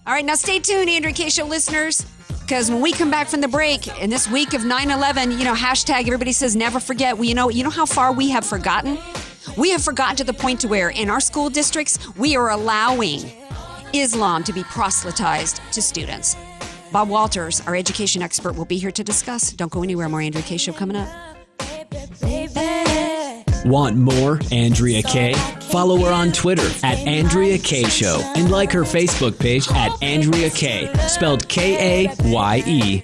[0.06, 2.06] All right, now stay tuned, Andrea Kaye Show listeners,
[2.42, 5.46] because when we come back from the break in this week of 9 11, you
[5.46, 7.16] know, hashtag everybody says never forget.
[7.16, 8.98] Well, you know, you know how far we have forgotten?
[9.58, 13.32] We have forgotten to the point to where in our school districts, we are allowing
[13.94, 16.36] Islam to be proselytized to students.
[16.92, 19.52] Bob Walters, our education expert, will be here to discuss.
[19.52, 20.10] Don't go anywhere.
[20.10, 21.08] More Andrea Kaye Show coming up.
[23.66, 25.34] Want more Andrea Kaye?
[25.70, 30.50] Follow her on Twitter at Andrea Kaye Show and like her Facebook page at Andrea
[30.50, 33.04] Kaye, spelled K A Y E.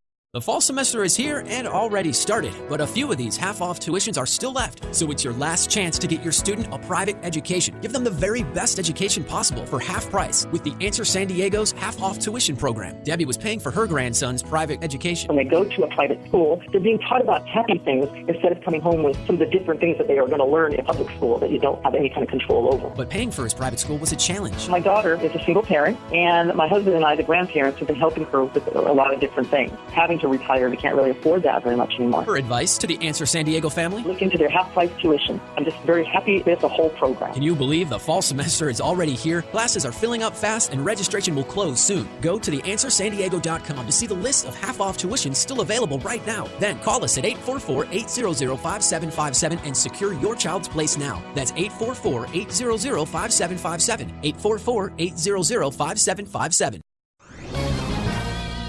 [0.33, 3.81] The fall semester is here and already started, but a few of these half off
[3.81, 4.95] tuitions are still left.
[4.95, 7.77] So it's your last chance to get your student a private education.
[7.81, 11.73] Give them the very best education possible for half price with the Answer San Diego's
[11.73, 13.03] half off tuition program.
[13.03, 15.27] Debbie was paying for her grandson's private education.
[15.27, 18.63] When they go to a private school, they're being taught about happy things instead of
[18.63, 20.85] coming home with some of the different things that they are going to learn in
[20.85, 22.87] public school that you don't have any kind of control over.
[22.95, 24.69] But paying for his private school was a challenge.
[24.69, 27.97] My daughter is a single parent, and my husband and I, the grandparents, have been
[27.97, 29.77] helping her with a lot of different things.
[29.89, 32.23] Having to retire, we can't really afford that very much anymore.
[32.23, 35.39] For advice to the Answer San Diego family, Look into their half-price tuition.
[35.57, 37.33] I'm just very happy with the whole program.
[37.33, 39.41] Can you believe the fall semester is already here?
[39.41, 42.07] Classes are filling up fast and registration will close soon.
[42.21, 46.47] Go to theanswersandiego.com to see the list of half off tuitions still available right now.
[46.59, 51.21] Then call us at 844 800 5757 and secure your child's place now.
[51.35, 54.07] That's 844 800 5757.
[54.23, 56.81] 844 800 5757.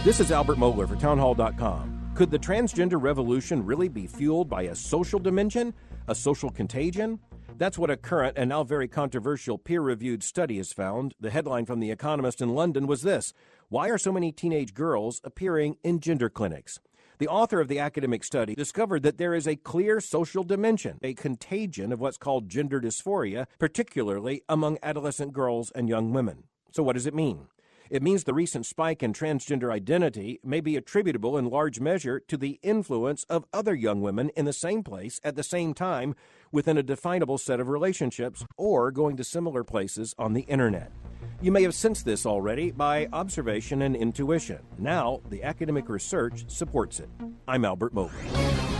[0.05, 2.11] This is Albert Mohler for Townhall.com.
[2.17, 5.73] Could the transgender revolution really be fueled by a social dimension,
[6.09, 7.21] a social contagion?
[7.57, 11.15] That's what a current and now very controversial peer reviewed study has found.
[11.21, 13.33] The headline from The Economist in London was this
[13.69, 16.81] Why are so many teenage girls appearing in gender clinics?
[17.19, 21.15] The author of the academic study discovered that there is a clear social dimension, a
[21.15, 26.43] contagion of what's called gender dysphoria, particularly among adolescent girls and young women.
[26.73, 27.47] So, what does it mean?
[27.93, 32.39] It means the recent spike in transgender identity may be attributable in large measure to
[32.39, 36.15] the influence of other young women in the same place at the same time
[36.51, 40.91] within a definable set of relationships or going to similar places on the internet.
[41.43, 44.61] You may have sensed this already by observation and intuition.
[44.79, 47.11] Now, the academic research supports it.
[47.47, 48.72] I'm Albert Mohler.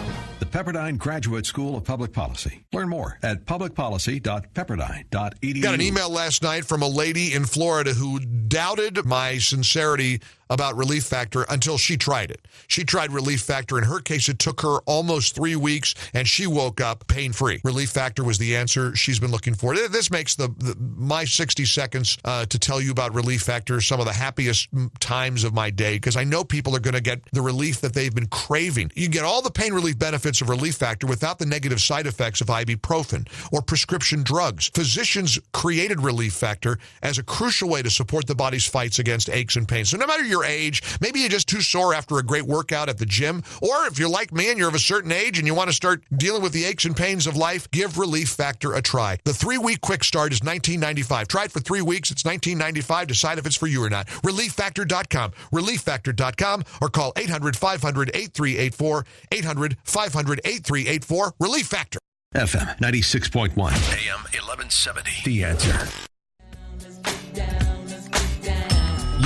[0.43, 2.65] The Pepperdine Graduate School of Public Policy.
[2.73, 5.63] Learn more at publicpolicy.pepperdine.edu.
[5.63, 10.21] Got an email last night from a lady in Florida who doubted my sincerity
[10.53, 12.47] about Relief Factor until she tried it.
[12.69, 13.79] She tried Relief Factor.
[13.79, 17.63] In her case, it took her almost three weeks, and she woke up pain free.
[17.65, 19.75] Relief Factor was the answer she's been looking for.
[19.75, 23.99] This makes the, the my 60 seconds uh, to tell you about Relief Factor some
[23.99, 24.69] of the happiest
[25.01, 27.95] times of my day because I know people are going to get the relief that
[27.95, 28.93] they've been craving.
[28.95, 32.43] You get all the pain relief benefits of Relief Factor without the negative side effects
[32.43, 34.71] of ibuprofen or prescription drugs.
[34.75, 39.57] Physicians created Relief Factor as a crucial way to support the body's fights against aches
[39.57, 39.91] and pains.
[39.91, 42.99] So no matter your age, maybe you're just too sore after a great workout at
[42.99, 45.55] the gym, or if you're like me and you're of a certain age and you
[45.55, 48.83] want to start dealing with the aches and pains of life, give Relief Factor a
[48.83, 49.19] try.
[49.25, 51.29] The three-week quick start is $19.95.
[51.29, 52.11] Try it for three weeks.
[52.11, 53.07] It's $19.95.
[53.07, 54.07] Decide if it's for you or not.
[54.07, 55.33] ReliefFactor.com.
[55.53, 59.05] ReliefFactor.com or call 800-500-8384.
[59.31, 61.33] 800-500-8384.
[61.39, 61.99] Relief Factor.
[62.35, 63.59] FM 96.1.
[63.59, 65.11] AM 1170.
[65.25, 65.89] The answer.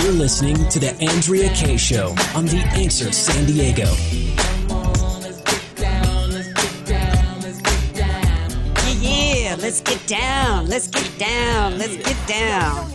[0.02, 3.86] You're listening to The Andrea Kaye Show on The Answer San Diego.
[9.00, 10.68] Yeah, yeah, let's get down.
[10.68, 11.78] Let's get down.
[11.78, 12.90] Let's get down.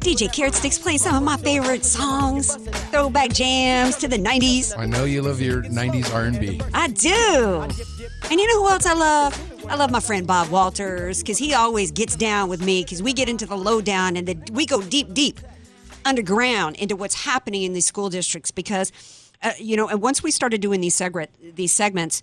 [0.00, 2.56] DJ Carrot Sticks playing some of my favorite songs,
[2.90, 4.76] throwback jams to the 90s.
[4.76, 6.60] I know you love your 90s R&B.
[6.74, 7.62] I do.
[8.30, 9.66] And you know who else I love?
[9.68, 13.12] I love my friend Bob Walters because he always gets down with me because we
[13.12, 15.38] get into the lowdown and the, we go deep, deep
[16.06, 18.92] underground into what's happening in these school districts because,
[19.42, 22.22] uh, you know, and once we started doing these, segre- these segments,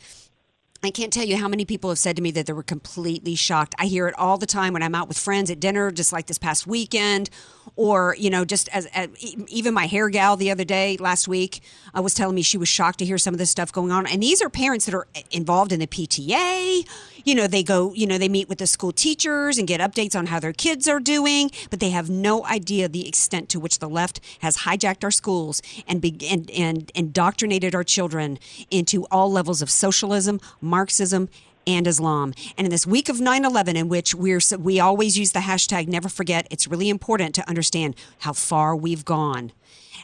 [0.84, 3.36] I can't tell you how many people have said to me that they were completely
[3.36, 3.74] shocked.
[3.80, 6.26] I hear it all the time when I'm out with friends at dinner, just like
[6.26, 7.30] this past weekend,
[7.76, 9.10] or you know, just as, as
[9.48, 11.62] even my hair gal the other day, last week,
[11.98, 14.08] uh, was telling me she was shocked to hear some of this stuff going on.
[14.08, 16.86] And these are parents that are involved in the PTA,
[17.24, 20.16] you know, they go, you know, they meet with the school teachers and get updates
[20.16, 23.80] on how their kids are doing, but they have no idea the extent to which
[23.80, 29.32] the left has hijacked our schools and be, and, and indoctrinated our children into all
[29.32, 31.30] levels of socialism, Marxism,
[31.66, 32.34] and Islam.
[32.58, 36.10] And in this week of 9/11 in which we're we always use the hashtag never
[36.10, 39.52] forget, it's really important to understand how far we've gone,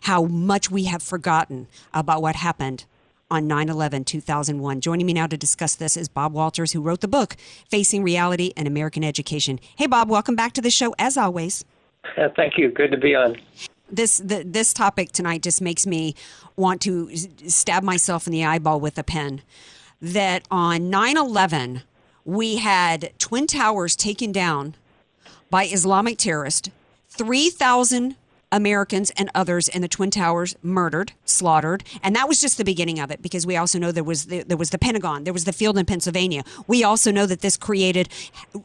[0.03, 2.86] how much we have forgotten about what happened
[3.31, 4.81] on 9 11 2001.
[4.81, 7.36] Joining me now to discuss this is Bob Walters, who wrote the book,
[7.69, 9.59] Facing Reality and American Education.
[9.75, 11.63] Hey, Bob, welcome back to the show as always.
[12.17, 12.69] Uh, thank you.
[12.69, 13.38] Good to be on.
[13.91, 16.15] This the, this topic tonight just makes me
[16.55, 17.15] want to
[17.47, 19.41] stab myself in the eyeball with a pen.
[20.01, 21.81] That on 9 11,
[22.23, 24.75] we had Twin Towers taken down
[25.49, 26.69] by Islamic terrorists,
[27.09, 28.15] 3,000
[28.51, 32.99] Americans and others in the Twin Towers murdered, slaughtered, and that was just the beginning
[32.99, 35.45] of it because we also know there was the, there was the Pentagon, there was
[35.45, 36.43] the field in Pennsylvania.
[36.67, 38.09] We also know that this created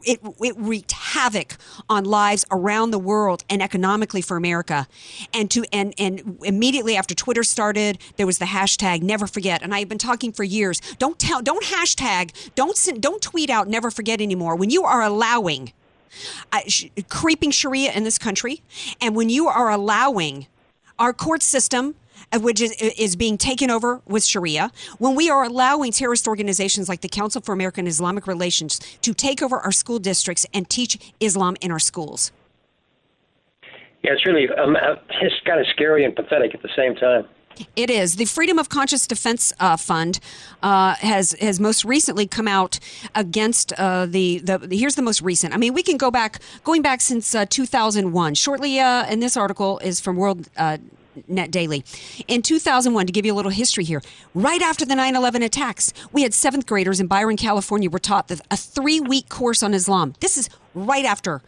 [0.03, 1.57] it, it wreaked havoc
[1.89, 4.87] on lives around the world and economically for America.
[5.33, 9.73] And to and and immediately after Twitter started, there was the hashtag Never Forget, and
[9.73, 10.79] I've been talking for years.
[10.97, 14.55] Don't tell, don't hashtag, don't send, don't tweet out Never Forget anymore.
[14.55, 15.73] When you are allowing
[16.51, 18.61] uh, sh- creeping Sharia in this country,
[19.01, 20.47] and when you are allowing
[20.97, 21.95] our court system
[22.31, 26.89] uh, which is, is being taken over with Sharia, when we are allowing terrorist organizations
[26.89, 31.13] like the Council for American Islamic Relations to take over our school districts and teach
[31.19, 32.31] Islam in our schools.
[34.03, 37.27] Yeah, it's really um, uh, it's kind of scary and pathetic at the same time.
[37.75, 40.19] It is the Freedom of Conscience Defense uh, Fund
[40.61, 42.79] uh, has has most recently come out
[43.13, 45.53] against uh, the, the here's the most recent.
[45.53, 48.35] I mean, we can go back going back since uh, 2001.
[48.35, 50.49] Shortly, uh, and this article is from World.
[50.57, 50.77] Uh,
[51.29, 51.85] Net Daily.
[52.27, 54.01] In 2001, to give you a little history here,
[54.33, 58.29] right after the 9 11 attacks, we had seventh graders in Byron, California, were taught
[58.29, 60.13] a three week course on Islam.
[60.19, 61.41] This is right after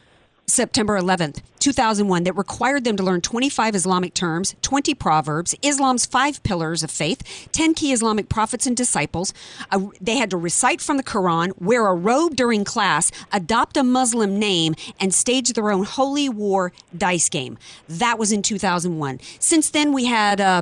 [0.49, 6.41] September 11th, 2001, that required them to learn 25 Islamic terms, 20 proverbs, Islam's five
[6.41, 9.33] pillars of faith, 10 key Islamic prophets and disciples.
[9.71, 13.83] Uh, they had to recite from the Quran, wear a robe during class, adopt a
[13.83, 17.57] Muslim name, and stage their own holy war dice game.
[17.89, 19.19] That was in 2001.
[19.39, 20.61] Since then, we had uh,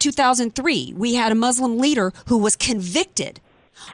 [0.00, 3.40] 2003, we had a Muslim leader who was convicted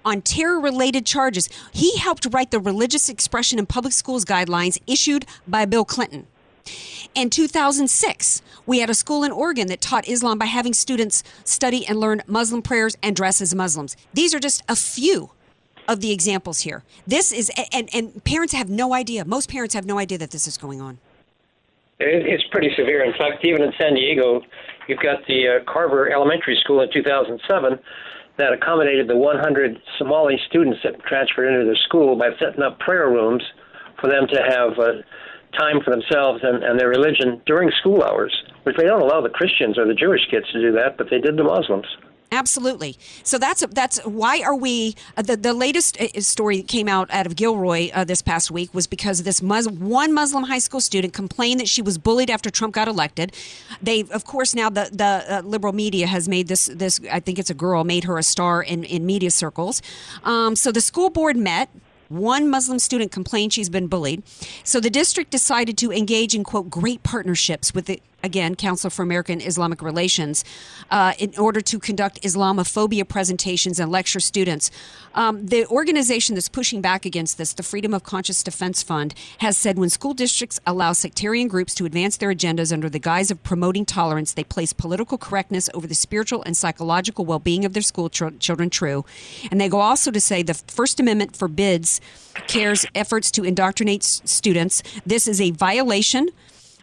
[0.05, 1.49] on terror related charges.
[1.72, 6.26] He helped write the religious expression in public schools guidelines issued by Bill Clinton.
[7.14, 11.87] In 2006, we had a school in Oregon that taught Islam by having students study
[11.87, 13.97] and learn Muslim prayers and dress as Muslims.
[14.12, 15.30] These are just a few
[15.89, 16.82] of the examples here.
[17.07, 19.24] This is, and, and parents have no idea.
[19.24, 20.99] Most parents have no idea that this is going on.
[21.99, 23.05] It's pretty severe.
[23.05, 24.43] In fact, even in San Diego,
[24.87, 27.78] you've got the uh, Carver Elementary School in 2007
[28.39, 33.09] that accommodated the 100 Somali students that transferred into the school by setting up prayer
[33.09, 33.43] rooms
[34.01, 35.03] for them to have uh,
[35.59, 38.34] time for themselves and, and their religion during school hours,
[38.64, 41.18] which they don't allow the Christians or the Jewish kids to do that, but they
[41.18, 41.87] did the Muslims.
[42.32, 42.96] Absolutely.
[43.22, 47.08] So that's that's why are we uh, the the latest uh, story that came out
[47.12, 50.80] out of Gilroy uh, this past week was because this Mus- one Muslim high school
[50.80, 53.32] student complained that she was bullied after Trump got elected.
[53.80, 57.38] They of course now the the uh, liberal media has made this this I think
[57.38, 59.80] it's a girl made her a star in in media circles.
[60.24, 61.68] Um, so the school board met
[62.08, 64.22] one Muslim student complained she's been bullied.
[64.64, 69.02] So the district decided to engage in, quote, great partnerships with the, again, Council for
[69.02, 70.44] American Islamic Relations
[70.90, 74.70] uh, in order to conduct Islamophobia presentations and lecture students.
[75.14, 79.56] Um, the organization that's pushing back against this, the Freedom of Conscience Defense Fund, has
[79.56, 83.42] said when school districts allow sectarian groups to advance their agendas under the guise of
[83.42, 87.82] promoting tolerance, they place political correctness over the spiritual and psychological well being of their
[87.82, 89.04] school ch- children true.
[89.50, 92.00] And they go also to say the First Amendment forbids
[92.48, 94.82] CAIR's efforts to indoctrinate s- students.
[95.06, 96.28] This is a violation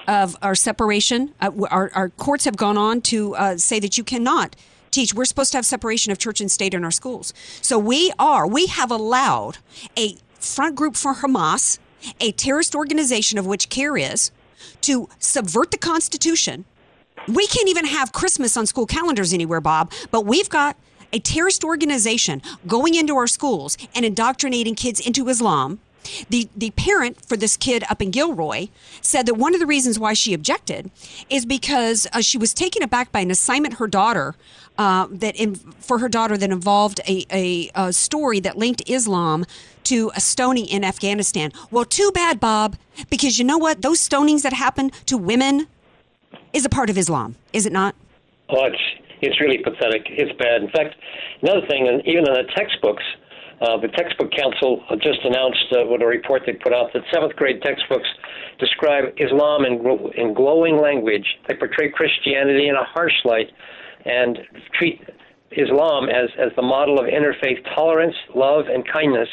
[0.07, 1.33] of our separation.
[1.39, 4.55] Uh, our, our, courts have gone on to uh, say that you cannot
[4.91, 5.13] teach.
[5.13, 7.33] We're supposed to have separation of church and state in our schools.
[7.61, 9.57] So we are, we have allowed
[9.97, 11.79] a front group for Hamas,
[12.19, 14.31] a terrorist organization of which CAIR is,
[14.81, 16.65] to subvert the Constitution.
[17.27, 20.77] We can't even have Christmas on school calendars anywhere, Bob, but we've got
[21.13, 25.79] a terrorist organization going into our schools and indoctrinating kids into Islam
[26.29, 28.67] the, the parent for this kid up in Gilroy
[29.01, 30.91] said that one of the reasons why she objected
[31.29, 34.35] is because uh, she was taken aback by an assignment her daughter
[34.77, 39.45] uh, that in, for her daughter that involved a, a, a story that linked Islam
[39.83, 41.51] to a stoning in Afghanistan.
[41.69, 42.77] Well, too bad, Bob,
[43.09, 43.81] because you know what?
[43.81, 45.67] Those stonings that happen to women
[46.53, 47.95] is a part of Islam, is it not?
[48.49, 48.81] Oh, it's
[49.21, 50.03] it's really pathetic.
[50.09, 50.63] It's bad.
[50.63, 50.95] In fact,
[51.41, 53.03] another thing, and even in the textbooks,
[53.63, 57.33] Uh, the Textbook Council just announced uh, with a report they put out that seventh
[57.37, 58.07] grade textbooks
[58.59, 59.79] describe Islam in,
[60.17, 61.25] in glowing language.
[61.47, 63.47] They portray Christianity in a harsh light
[64.03, 64.37] and
[64.77, 64.99] treat
[65.51, 69.29] Islam as, as the model of interfaith tolerance, love, and kindness.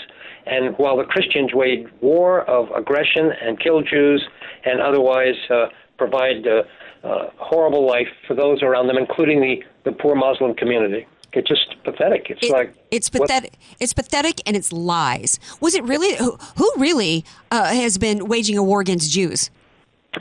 [0.47, 4.25] And while the Christians wage war of aggression and kill Jews
[4.65, 5.67] and otherwise uh,
[5.99, 6.63] provide uh,
[7.05, 11.05] uh, horrible life for those around them, including the, the poor Muslim community.
[11.33, 12.27] It's just pathetic.
[12.31, 13.55] It's It- like it's pathetic.
[13.79, 15.39] It's pathetic, and it's lies.
[15.61, 16.17] Was it really?
[16.17, 19.51] Who, who really uh, has been waging a war against Jews?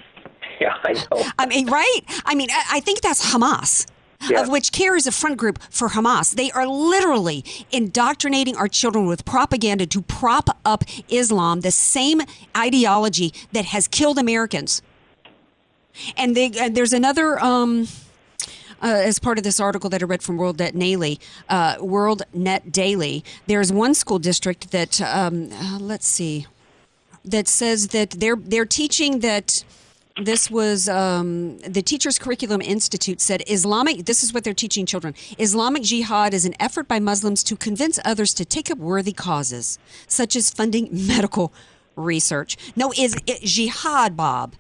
[0.62, 1.24] Yeah, I know.
[1.40, 2.02] I mean, right?
[2.26, 3.88] I mean, I, I think that's Hamas.
[4.30, 4.42] Yeah.
[4.42, 6.36] Of which CAIR is a front group for Hamas.
[6.36, 12.20] They are literally indoctrinating our children with propaganda to prop up Islam, the same
[12.58, 14.82] ideology that has killed Americans.
[16.18, 17.88] And they, uh, there's another, um,
[18.88, 21.20] as part of this article that I read from WorldNet Daily,
[21.50, 26.48] uh, WorldNet Daily, there's one school district that, um, uh, let's see,
[27.26, 29.64] that says that they're they're teaching that
[30.22, 34.06] this was um, the Teachers Curriculum Institute said Islamic.
[34.06, 35.14] This is what they're teaching children.
[35.38, 39.80] Islamic jihad is an effort by Muslims to convince others to take up worthy causes,
[40.08, 41.54] such as funding medical
[41.96, 42.58] research.
[42.76, 44.56] No, is jihad, Bob?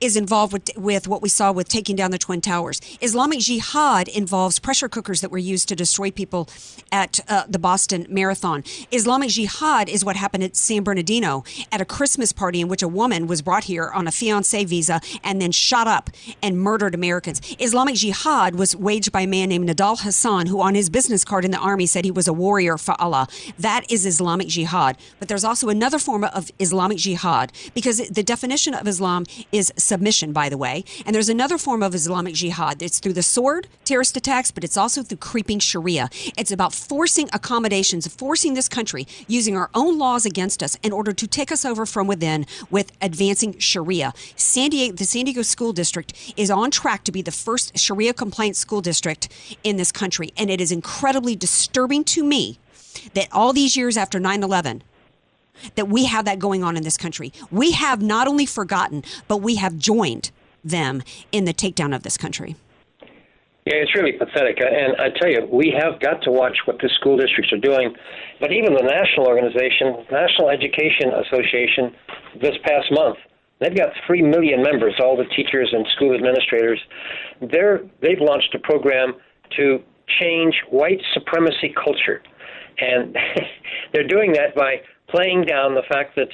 [0.00, 2.80] Is involved with with what we saw with taking down the twin towers.
[3.00, 6.48] Islamic Jihad involves pressure cookers that were used to destroy people
[6.92, 8.64] at uh, the Boston Marathon.
[8.90, 12.88] Islamic Jihad is what happened at San Bernardino at a Christmas party in which a
[12.88, 16.10] woman was brought here on a fiance visa and then shot up
[16.42, 17.40] and murdered Americans.
[17.58, 21.44] Islamic Jihad was waged by a man named Nidal Hasan, who on his business card
[21.44, 23.26] in the army said he was a warrior for Allah.
[23.58, 24.96] That is Islamic Jihad.
[25.18, 30.32] But there's also another form of Islamic Jihad because the definition of Islam is submission,
[30.32, 30.84] by the way.
[31.04, 32.82] And there's another form of Islamic Jihad.
[32.82, 36.08] It's through the sword, terrorist attacks, but it's also through creeping Sharia.
[36.36, 41.12] It's about forcing accommodations, forcing this country using our own laws against us in order
[41.12, 44.12] to take us over from within with advancing Sharia.
[44.36, 48.12] San Diego, the San Diego School District is on track to be the first Sharia
[48.12, 49.28] compliant school district
[49.64, 50.32] in this country.
[50.36, 52.58] And it is incredibly disturbing to me
[53.14, 54.82] that all these years after 9 11,
[55.74, 57.32] that we have that going on in this country.
[57.50, 60.30] We have not only forgotten, but we have joined
[60.64, 61.02] them
[61.32, 62.56] in the takedown of this country.
[63.66, 64.58] Yeah, it's really pathetic.
[64.60, 67.96] And I tell you, we have got to watch what the school districts are doing.
[68.38, 71.90] But even the national organization, National Education Association,
[72.40, 73.18] this past month,
[73.58, 76.78] they've got three million members, all the teachers and school administrators.
[77.42, 79.14] They're they've launched a program
[79.56, 79.82] to
[80.20, 82.22] change white supremacy culture,
[82.78, 83.16] and
[83.92, 84.76] they're doing that by
[85.08, 86.28] playing down the fact that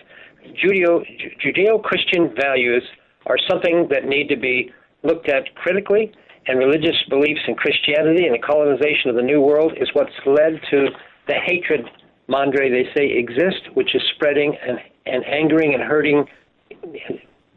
[0.62, 1.05] Judeo
[1.45, 2.83] Judeo-Christian values
[3.27, 6.12] are something that need to be looked at critically
[6.47, 10.61] and religious beliefs in Christianity and the colonization of the New World is what's led
[10.70, 10.89] to
[11.29, 11.89] the hatred,
[12.29, 16.27] Mondre, they say, exists, which is spreading and, and angering and hurting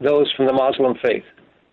[0.00, 1.24] those from the Muslim faith.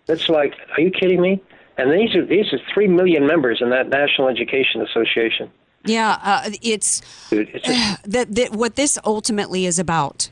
[0.07, 1.41] That's like, are you kidding me?
[1.77, 5.51] And these are these are three million members in that National Education Association.
[5.85, 10.29] Yeah, uh, it's Dude, it's just, that, that what this ultimately is about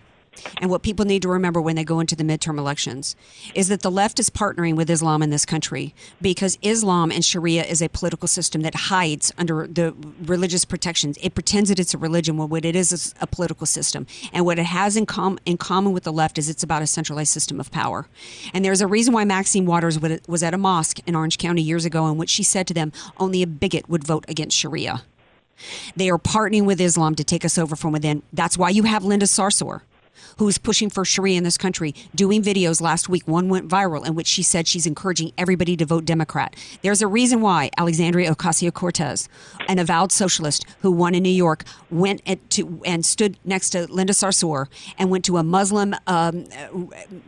[0.61, 3.15] and what people need to remember when they go into the midterm elections
[3.53, 7.63] is that the left is partnering with Islam in this country because Islam and Sharia
[7.63, 9.93] is a political system that hides under the
[10.23, 11.17] religious protections.
[11.21, 14.07] It pretends that it's a religion when what it is is a political system.
[14.33, 16.87] And what it has in, com- in common with the left is it's about a
[16.87, 18.07] centralized system of power.
[18.53, 21.61] And there's a reason why Maxine Waters would- was at a mosque in Orange County
[21.61, 25.03] years ago in which she said to them, only a bigot would vote against Sharia.
[25.95, 28.23] They are partnering with Islam to take us over from within.
[28.33, 29.81] That's why you have Linda Sarsour,
[30.37, 33.27] who's pushing for Sharia in this country, doing videos last week.
[33.27, 36.55] One went viral in which she said she's encouraging everybody to vote Democrat.
[36.81, 39.29] There's a reason why Alexandria Ocasio Cortez,
[39.67, 42.21] an avowed socialist who won in New York, went
[42.51, 46.45] to and stood next to Linda Sarsour and went to a Muslim um,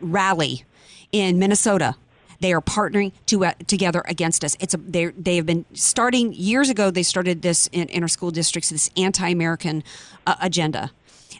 [0.00, 0.64] rally
[1.12, 1.94] in Minnesota
[2.40, 4.56] they are partnering to, uh, together against us.
[4.60, 6.90] It's a, they have been starting years ago.
[6.90, 9.84] They started this in inner school districts, this anti-American
[10.26, 10.90] uh, agenda.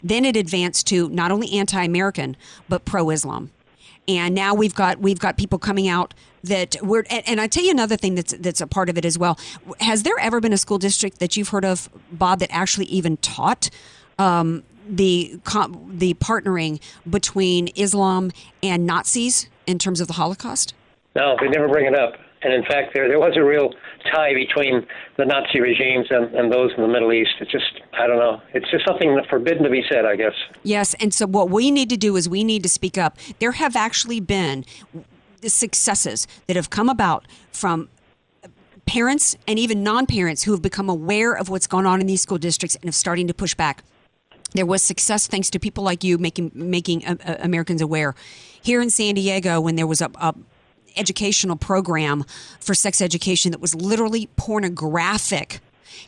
[0.03, 2.37] Then it advanced to not only anti-American
[2.69, 3.51] but pro-Islam,
[4.07, 7.03] and now we've got we've got people coming out that we're.
[7.09, 9.39] And, and I tell you another thing that's that's a part of it as well.
[9.79, 13.17] Has there ever been a school district that you've heard of, Bob, that actually even
[13.17, 13.69] taught?
[14.19, 15.39] Um, the
[15.87, 16.79] the partnering
[17.09, 18.31] between Islam
[18.61, 20.75] and Nazis in terms of the Holocaust?
[21.15, 22.13] No, they never bring it up.
[22.41, 23.73] And in fact, there there was a real
[24.11, 24.85] tie between
[25.17, 27.31] the Nazi regimes and, and those in the Middle East.
[27.39, 28.41] It's just, I don't know.
[28.53, 30.33] It's just something forbidden to be said, I guess.
[30.61, 33.17] Yes, and so what we need to do is we need to speak up.
[33.39, 34.65] There have actually been
[35.41, 37.89] successes that have come about from
[38.85, 42.37] parents and even non-parents who have become aware of what's going on in these school
[42.37, 43.83] districts and have starting to push back.
[44.53, 48.13] There was success thanks to people like you making making uh, uh, Americans aware.
[48.61, 50.35] Here in San Diego, when there was a, a
[50.97, 52.23] educational program
[52.59, 55.59] for sex education that was literally pornographic.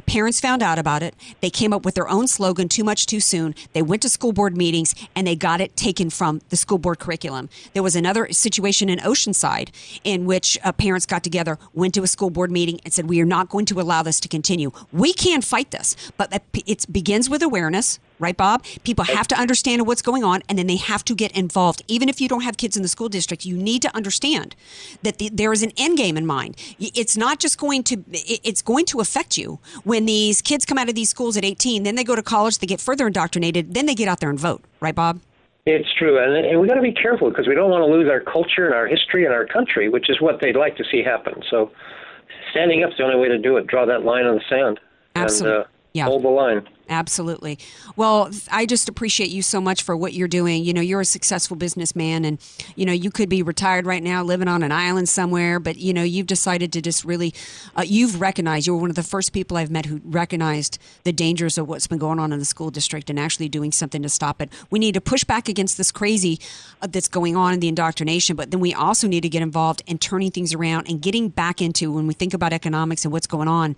[0.06, 1.16] Parents found out about it.
[1.42, 3.56] They came up with their own slogan, too much too soon.
[3.74, 7.00] They went to school board meetings and they got it taken from the school board
[7.00, 7.50] curriculum.
[7.74, 9.70] There was another situation in Oceanside
[10.04, 13.22] in which uh, parents got together, went to a school board meeting and said, We
[13.22, 14.72] are not going to allow this to continue.
[14.92, 16.32] We can fight this, but
[16.66, 18.64] it begins with awareness right, Bob?
[18.84, 21.84] People have to understand what's going on, and then they have to get involved.
[21.88, 24.56] Even if you don't have kids in the school district, you need to understand
[25.04, 26.56] that the, there is an end game in mind.
[26.80, 30.90] It's not just going to; it's going to affect you when these kids come out
[30.90, 31.84] of these schools at 18.
[31.84, 34.40] Then they go to college, they get further indoctrinated, then they get out there and
[34.40, 35.20] vote, right, Bob?
[35.66, 38.10] It's true, and, and we got to be careful because we don't want to lose
[38.10, 41.04] our culture and our history and our country, which is what they'd like to see
[41.04, 41.44] happen.
[41.50, 41.72] So,
[42.52, 43.68] standing up is the only way to do it.
[43.68, 44.80] Draw that line on the sand.
[45.18, 45.58] Absolutely.
[45.58, 46.06] And, uh, yeah.
[46.06, 46.66] hold the line.
[46.90, 47.60] Absolutely.
[47.96, 50.64] Well, I just appreciate you so much for what you're doing.
[50.64, 52.40] You know, you're a successful businessman and,
[52.76, 55.94] you know, you could be retired right now living on an island somewhere, but, you
[55.94, 57.34] know, you've decided to just really,
[57.76, 61.58] uh, you've recognized, you're one of the first people I've met who recognized the dangers
[61.58, 64.42] of what's been going on in the school district and actually doing something to stop
[64.42, 64.50] it.
[64.70, 66.40] We need to push back against this crazy
[66.82, 69.82] uh, that's going on in the indoctrination, but then we also need to get involved
[69.88, 73.28] in turning things around and getting back into, when we think about economics and what's
[73.28, 73.76] going on,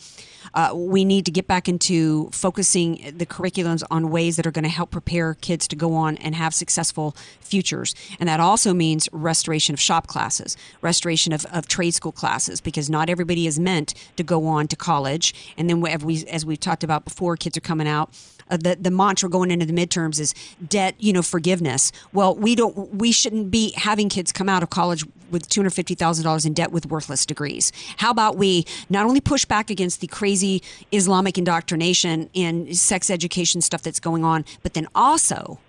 [0.53, 4.63] uh, we need to get back into focusing the curriculums on ways that are going
[4.63, 7.95] to help prepare kids to go on and have successful futures.
[8.19, 12.89] And that also means restoration of shop classes, restoration of, of trade school classes, because
[12.89, 15.33] not everybody is meant to go on to college.
[15.57, 18.13] And then as we as we've talked about before, kids are coming out
[18.49, 20.33] uh, the the mantra going into the midterms is
[20.67, 21.91] debt, you know, forgiveness.
[22.13, 25.71] Well, we don't we shouldn't be having kids come out of college with two hundred
[25.71, 27.71] fifty thousand dollars in debt with worthless degrees.
[27.97, 30.61] How about we not only push back against the crazy
[30.91, 35.59] Islamic indoctrination and sex education stuff that's going on, but then also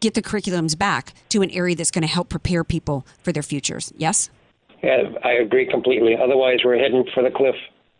[0.00, 3.42] get the curriculums back to an area that's going to help prepare people for their
[3.42, 3.92] futures.
[3.96, 4.30] Yes.
[4.82, 6.16] Yeah, I agree completely.
[6.16, 7.54] Otherwise, we're heading for the cliff.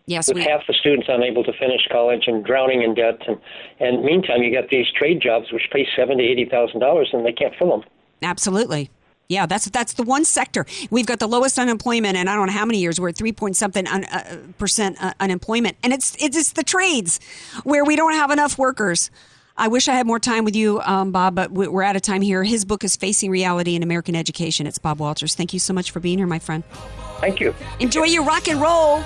[0.08, 3.38] Yes, with we, half the students unable to finish college and drowning in debt, and
[3.80, 7.26] and meantime you got these trade jobs which pay seven to eighty thousand dollars and
[7.26, 7.82] they can't fill them.
[8.22, 8.88] Absolutely.
[9.28, 12.52] Yeah, that's that's the one sector we've got the lowest unemployment, and I don't know
[12.52, 16.16] how many years we're at three point something un, uh, percent uh, unemployment, and it's
[16.22, 17.18] it's the trades
[17.64, 19.10] where we don't have enough workers.
[19.58, 22.20] I wish I had more time with you, um, Bob, but we're out of time
[22.20, 22.44] here.
[22.44, 24.66] His book is Facing Reality in American Education.
[24.66, 25.34] It's Bob Walters.
[25.34, 26.62] Thank you so much for being here, my friend.
[27.20, 27.54] Thank you.
[27.80, 29.02] Enjoy your rock and roll.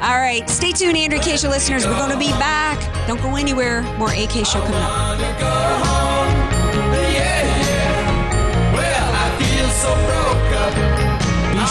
[0.00, 1.84] All right, stay tuned, Andrea Kaye Show listeners.
[1.84, 2.78] We're going to be back.
[3.08, 3.82] Don't go anywhere.
[3.98, 6.37] More AK Show coming up.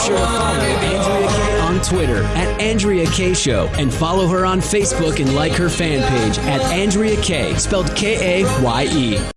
[0.05, 4.59] Sure to follow Andrea Kaye on Twitter at Andrea Kaye Show and follow her on
[4.59, 9.36] Facebook and like her fan page at Andrea Kaye, spelled K A Y E.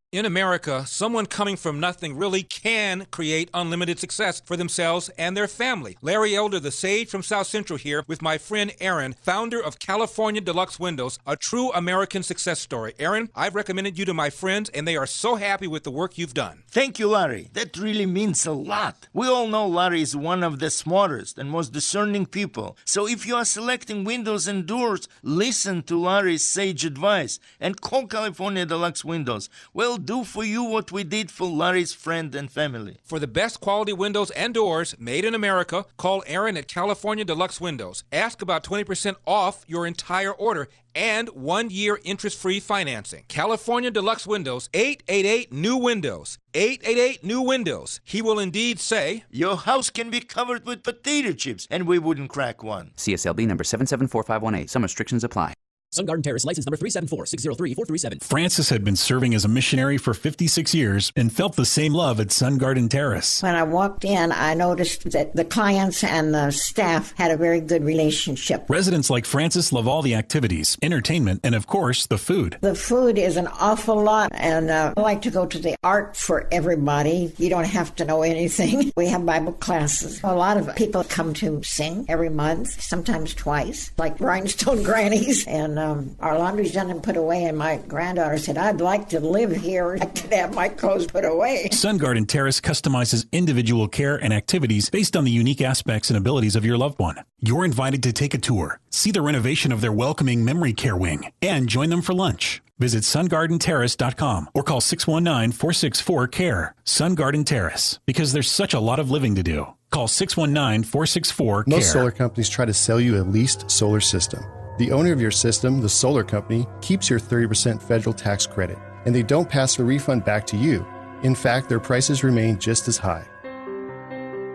[0.11, 5.47] In America, someone coming from nothing really can create unlimited success for themselves and their
[5.47, 5.97] family.
[6.01, 10.41] Larry Elder, the sage from South Central, here with my friend Aaron, founder of California
[10.41, 12.93] Deluxe Windows, a true American success story.
[12.99, 16.17] Aaron, I've recommended you to my friends, and they are so happy with the work
[16.17, 16.63] you've done.
[16.67, 17.47] Thank you, Larry.
[17.53, 19.07] That really means a lot.
[19.13, 22.75] We all know Larry is one of the smartest and most discerning people.
[22.83, 28.07] So if you are selecting windows and doors, listen to Larry's sage advice and call
[28.07, 29.47] California Deluxe Windows.
[29.73, 32.97] Well, do for you what we did for Larry's friend and family.
[33.03, 37.61] For the best quality windows and doors made in America, call Aaron at California Deluxe
[37.61, 38.03] Windows.
[38.11, 43.23] Ask about 20% off your entire order and one year interest free financing.
[43.27, 46.37] California Deluxe Windows, 888 New Windows.
[46.53, 48.01] 888 New Windows.
[48.03, 52.29] He will indeed say, Your house can be covered with potato chips, and we wouldn't
[52.29, 52.91] crack one.
[52.97, 54.67] CSLB number 774518.
[54.67, 55.53] Some restrictions apply.
[55.93, 58.23] Sun Garden Terrace, license number 374-603-437.
[58.23, 62.21] Francis had been serving as a missionary for 56 years and felt the same love
[62.21, 63.43] at Sun Garden Terrace.
[63.43, 67.59] When I walked in, I noticed that the clients and the staff had a very
[67.59, 68.69] good relationship.
[68.69, 72.57] Residents like Francis love all the activities, entertainment, and of course, the food.
[72.61, 76.15] The food is an awful lot, and uh, I like to go to the art
[76.15, 77.33] for everybody.
[77.37, 78.93] You don't have to know anything.
[79.01, 80.21] We have Bible classes.
[80.23, 85.80] A lot of people come to sing every month, sometimes twice, like Rhinestone Grannies and
[85.81, 89.51] um, our laundry's done and put away, and my granddaughter said, I'd like to live
[89.51, 89.97] here.
[89.99, 91.69] I could have my clothes put away.
[91.71, 96.55] Sun Garden Terrace customizes individual care and activities based on the unique aspects and abilities
[96.55, 97.15] of your loved one.
[97.39, 101.31] You're invited to take a tour, see the renovation of their welcoming memory care wing,
[101.41, 102.61] and join them for lunch.
[102.79, 106.75] Visit sungardenterrace.com or call 619-464-CARE.
[106.83, 109.67] Sun Garden Terrace, because there's such a lot of living to do.
[109.91, 111.65] Call 619-464-CARE.
[111.67, 114.43] Most solar companies try to sell you a leased solar system.
[114.81, 119.13] The owner of your system, the solar company, keeps your 30% federal tax credit, and
[119.13, 120.83] they don't pass the refund back to you.
[121.21, 123.23] In fact, their prices remain just as high.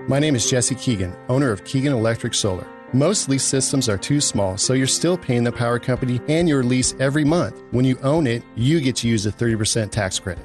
[0.09, 2.67] My name is Jesse Keegan, owner of Keegan Electric Solar.
[2.93, 6.65] Most lease systems are too small, so you're still paying the power company and your
[6.65, 7.63] lease every month.
[7.71, 10.45] When you own it, you get to use a 30% tax credit.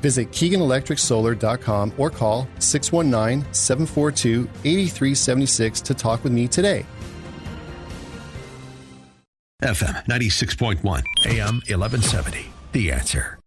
[0.00, 6.86] Visit KeeganElectricSolar.com or call 619 742 8376 to talk with me today.
[9.62, 12.46] FM 96.1, AM 1170.
[12.72, 13.40] The answer.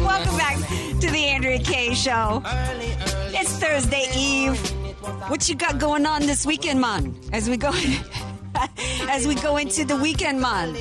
[0.00, 0.56] Welcome back
[1.00, 2.42] to the Andrea Kaye Show.
[3.34, 4.79] It's Thursday Eve.
[5.00, 7.14] What you got going on this weekend, man?
[7.32, 7.72] As we go,
[9.08, 10.76] as we go into the weekend, man.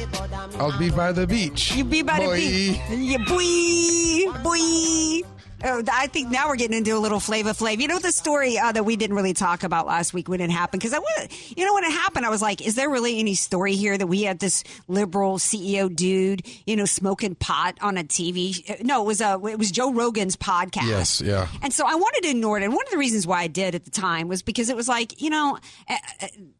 [0.59, 1.73] I'll be by the beach.
[1.75, 2.35] You be by Boy.
[2.35, 2.79] the beach.
[2.89, 5.38] Yeah, boy, boy.
[5.63, 7.79] Oh, I think now we're getting into a little flavor flav.
[7.79, 10.49] You know the story uh, that we didn't really talk about last week when it
[10.49, 13.19] happened because I was, you know, when it happened, I was like, is there really
[13.19, 17.97] any story here that we had this liberal CEO dude, you know, smoking pot on
[17.97, 18.83] a TV?
[18.83, 20.87] No, it was uh, it was Joe Rogan's podcast.
[20.87, 21.47] Yes, yeah.
[21.61, 22.63] And so I wanted to ignore it.
[22.63, 24.87] And one of the reasons why I did at the time was because it was
[24.87, 25.57] like, you know,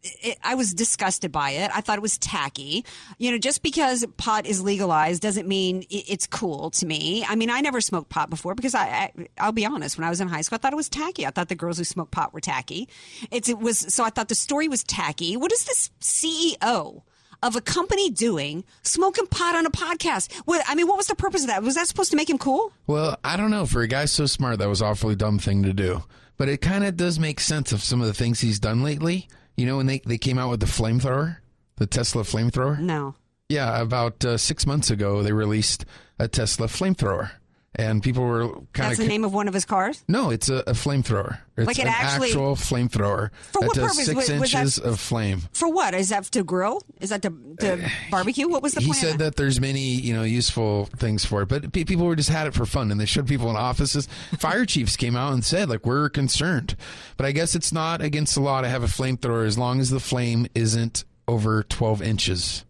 [0.04, 1.72] it, I was disgusted by it.
[1.74, 2.84] I thought it was tacky.
[3.18, 7.26] You know, just because pot is legalized doesn't mean it's cool to me.
[7.28, 10.10] I mean, I never smoked pot before because I, I, I'll be honest, when I
[10.10, 11.26] was in high school, I thought it was tacky.
[11.26, 12.90] I thought the girls who smoked pot were tacky.
[13.32, 15.38] It's, it was, so I thought the story was tacky.
[15.38, 17.04] What is this CEO?
[17.42, 20.30] Of a company doing smoking pot on a podcast.
[20.44, 21.64] What I mean, what was the purpose of that?
[21.64, 22.74] Was that supposed to make him cool?
[22.86, 23.66] Well, I don't know.
[23.66, 26.04] For a guy so smart, that was an awfully dumb thing to do.
[26.36, 29.30] But it kind of does make sense of some of the things he's done lately.
[29.56, 31.38] You know, when they, they came out with the flamethrower,
[31.78, 32.78] the Tesla flamethrower?
[32.78, 33.16] No.
[33.48, 35.86] Yeah, about uh, six months ago, they released
[36.20, 37.32] a Tesla flamethrower.
[37.80, 38.74] And people were kind of.
[38.74, 40.04] That's the name of one of his cars.
[40.08, 41.40] No, it's a, a flamethrower.
[41.56, 44.06] It's Like it an actually- actual flamethrower For that what does purpose?
[44.06, 45.42] six Was- was that- inches of flame.
[45.54, 45.94] For what?
[45.94, 46.82] Is that to grill?
[47.00, 48.48] Is that to, to barbecue?
[48.48, 49.02] What was the Uh, he plan?
[49.02, 52.48] said that there's many you know useful things for it but people were just had
[52.48, 54.08] it for fun and they showed people in offices
[54.40, 56.76] fire chiefs came out and said like we're concerned
[57.18, 59.90] but i guess it's not against the law to have a flamethrower as long as
[59.90, 62.66] the flame isn't over 12 inches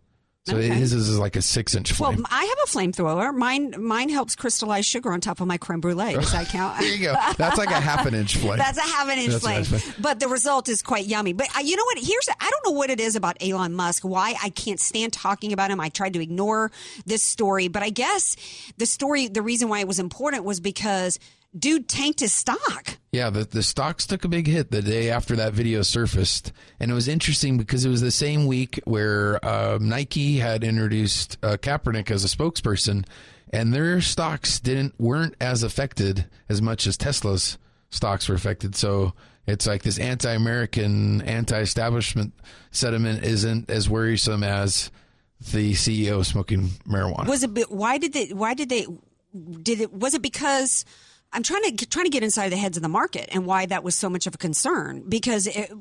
[0.50, 0.68] so Okay.
[0.70, 2.18] his is like a six inch flame.
[2.18, 3.34] well, I have a flamethrower.
[3.34, 6.14] Mine mine helps crystallize sugar on top of my creme brulee.
[6.14, 6.78] Does that count?
[6.80, 9.34] there you go that's like a half an inch flame That's a half an inch
[9.34, 9.66] a flame.
[10.00, 11.34] But the result is quite yummy.
[11.34, 11.98] But uh, you know what?
[12.00, 14.04] Here's I don't know what it is about Elon Musk.
[14.04, 15.80] Why I can't stand talking about him.
[15.80, 16.72] I tried to ignore
[17.06, 18.36] this story, but I guess
[18.78, 21.20] the story, the reason why it was important was because
[21.58, 22.98] dude tanked his stock.
[23.12, 26.52] Yeah, the, the stocks took a big hit the day after that video surfaced.
[26.80, 31.38] And it was interesting because it was the same week where um, Nike had introduced
[31.42, 33.06] uh, Kaepernick as a spokesperson,
[33.52, 37.58] and their stocks didn't weren't as affected as much as Tesla's
[37.90, 38.76] stocks were affected.
[38.76, 39.14] So
[39.48, 42.34] it's like this anti-American, anti-establishment
[42.70, 44.92] sentiment isn't as worrisome as
[45.52, 47.28] the CEO smoking marijuana.
[47.28, 47.72] Was it?
[47.72, 48.28] Why did they?
[48.28, 48.86] Why did they?
[49.64, 49.94] Did it?
[49.94, 50.86] Was it because?
[51.32, 53.84] I'm trying to trying to get inside the heads of the market and why that
[53.84, 55.04] was so much of a concern.
[55.08, 55.72] Because it,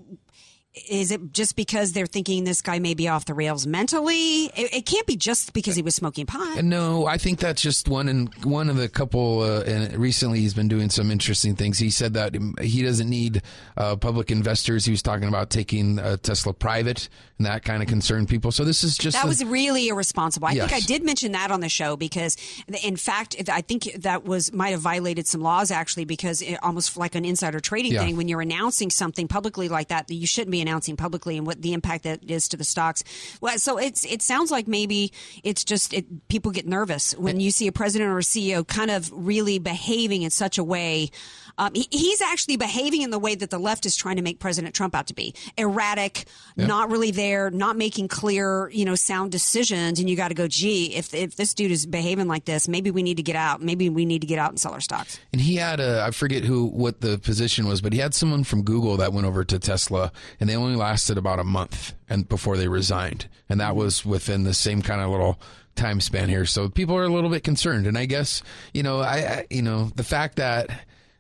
[0.89, 4.47] is it just because they're thinking this guy may be off the rails mentally?
[4.47, 6.63] It, it can't be just because he was smoking pot.
[6.63, 9.41] No, I think that's just one and one of the couple.
[9.41, 11.79] Uh, and recently, he's been doing some interesting things.
[11.79, 13.43] He said that he doesn't need
[13.77, 14.85] uh, public investors.
[14.85, 17.09] He was talking about taking uh, Tesla private,
[17.39, 18.53] and that kind of concerned people.
[18.53, 20.49] So this is just that a- was really irresponsible.
[20.49, 22.37] I think I did mention that on the show because,
[22.83, 26.97] in fact, I think that was might have violated some laws actually because it almost
[26.97, 28.01] like an insider trading Yeah.
[28.05, 31.47] thing when you're announcing something publicly like that that you shouldn't be announcing publicly and
[31.47, 33.03] what the impact that is to the stocks.
[33.41, 35.13] Well, so it's it sounds like maybe
[35.43, 38.91] it's just it, people get nervous when you see a president or a CEO kind
[38.91, 41.11] of really behaving in such a way.
[41.57, 44.39] Um, he, he's actually behaving in the way that the left is trying to make
[44.39, 49.33] President Trump out to be erratic, not really there, not making clear, you know, sound
[49.33, 49.99] decisions.
[49.99, 52.93] And you got to go, gee, if if this dude is behaving like this, maybe
[52.93, 53.61] we need to get out.
[53.61, 55.19] Maybe we need to get out and sell our stocks.
[55.33, 58.45] And he had a, I forget who, what the position was, but he had someone
[58.45, 62.29] from Google that went over to Tesla and they only lasted about a month and
[62.29, 63.29] before they resigned.
[63.49, 65.41] And that was within the same kind of little
[65.75, 66.45] time span here.
[66.45, 67.87] So people are a little bit concerned.
[67.87, 68.43] And I guess,
[68.75, 70.71] you know, I, I you know, the fact that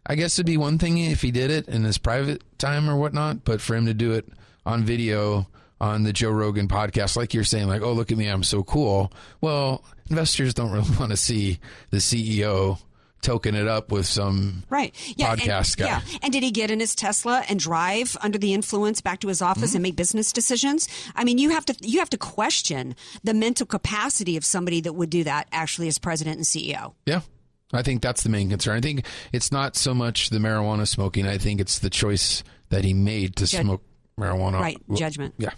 [0.06, 2.96] I guess it'd be one thing if he did it in his private time or
[2.96, 4.26] whatnot, but for him to do it
[4.64, 5.48] on video
[5.80, 8.62] on the Joe Rogan podcast, like you're saying, like, oh, look at me, I'm so
[8.62, 9.12] cool.
[9.40, 11.60] Well, investors don't really want to see
[11.90, 12.78] the CEO
[13.22, 14.94] token it up with some Right.
[15.16, 15.34] Yeah.
[15.34, 15.86] podcast and, guy.
[15.86, 16.18] Yeah.
[16.22, 19.42] And did he get in his Tesla and drive under the influence back to his
[19.42, 19.76] office Mm-hmm.
[19.76, 20.88] and make business decisions?
[21.16, 22.94] I mean, you have to you have to question
[23.24, 26.94] the mental capacity of somebody that would do that actually as president and CEO.
[27.06, 27.20] Yeah.
[27.72, 28.76] I think that's the main concern.
[28.78, 31.26] I think it's not so much the marijuana smoking.
[31.26, 33.82] I think it's the choice that he made to Jud- smoke
[34.18, 34.60] marijuana.
[34.60, 35.34] Right, judgment.
[35.38, 35.50] Yeah.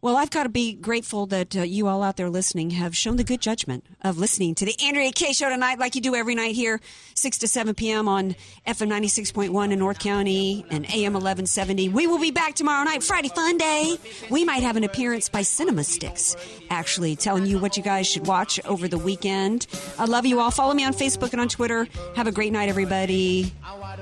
[0.00, 3.16] Well, I've got to be grateful that uh, you all out there listening have shown
[3.16, 6.36] the good judgment of listening to the Andrea Kaye Show tonight, like you do every
[6.36, 6.80] night here,
[7.14, 8.06] 6 to 7 p.m.
[8.06, 11.88] on FM 96.1 in North County and AM 1170.
[11.88, 13.96] We will be back tomorrow night, Friday Fun Day.
[14.30, 16.36] We might have an appearance by Cinema Sticks,
[16.70, 19.66] actually, telling you what you guys should watch over the weekend.
[19.98, 20.52] I love you all.
[20.52, 21.88] Follow me on Facebook and on Twitter.
[22.14, 23.52] Have a great night, everybody.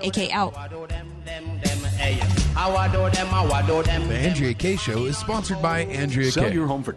[0.03, 0.55] AK out.
[4.09, 6.55] The Andrea Kaye Show is sponsored by Andrea Sell K.
[6.55, 6.93] your home for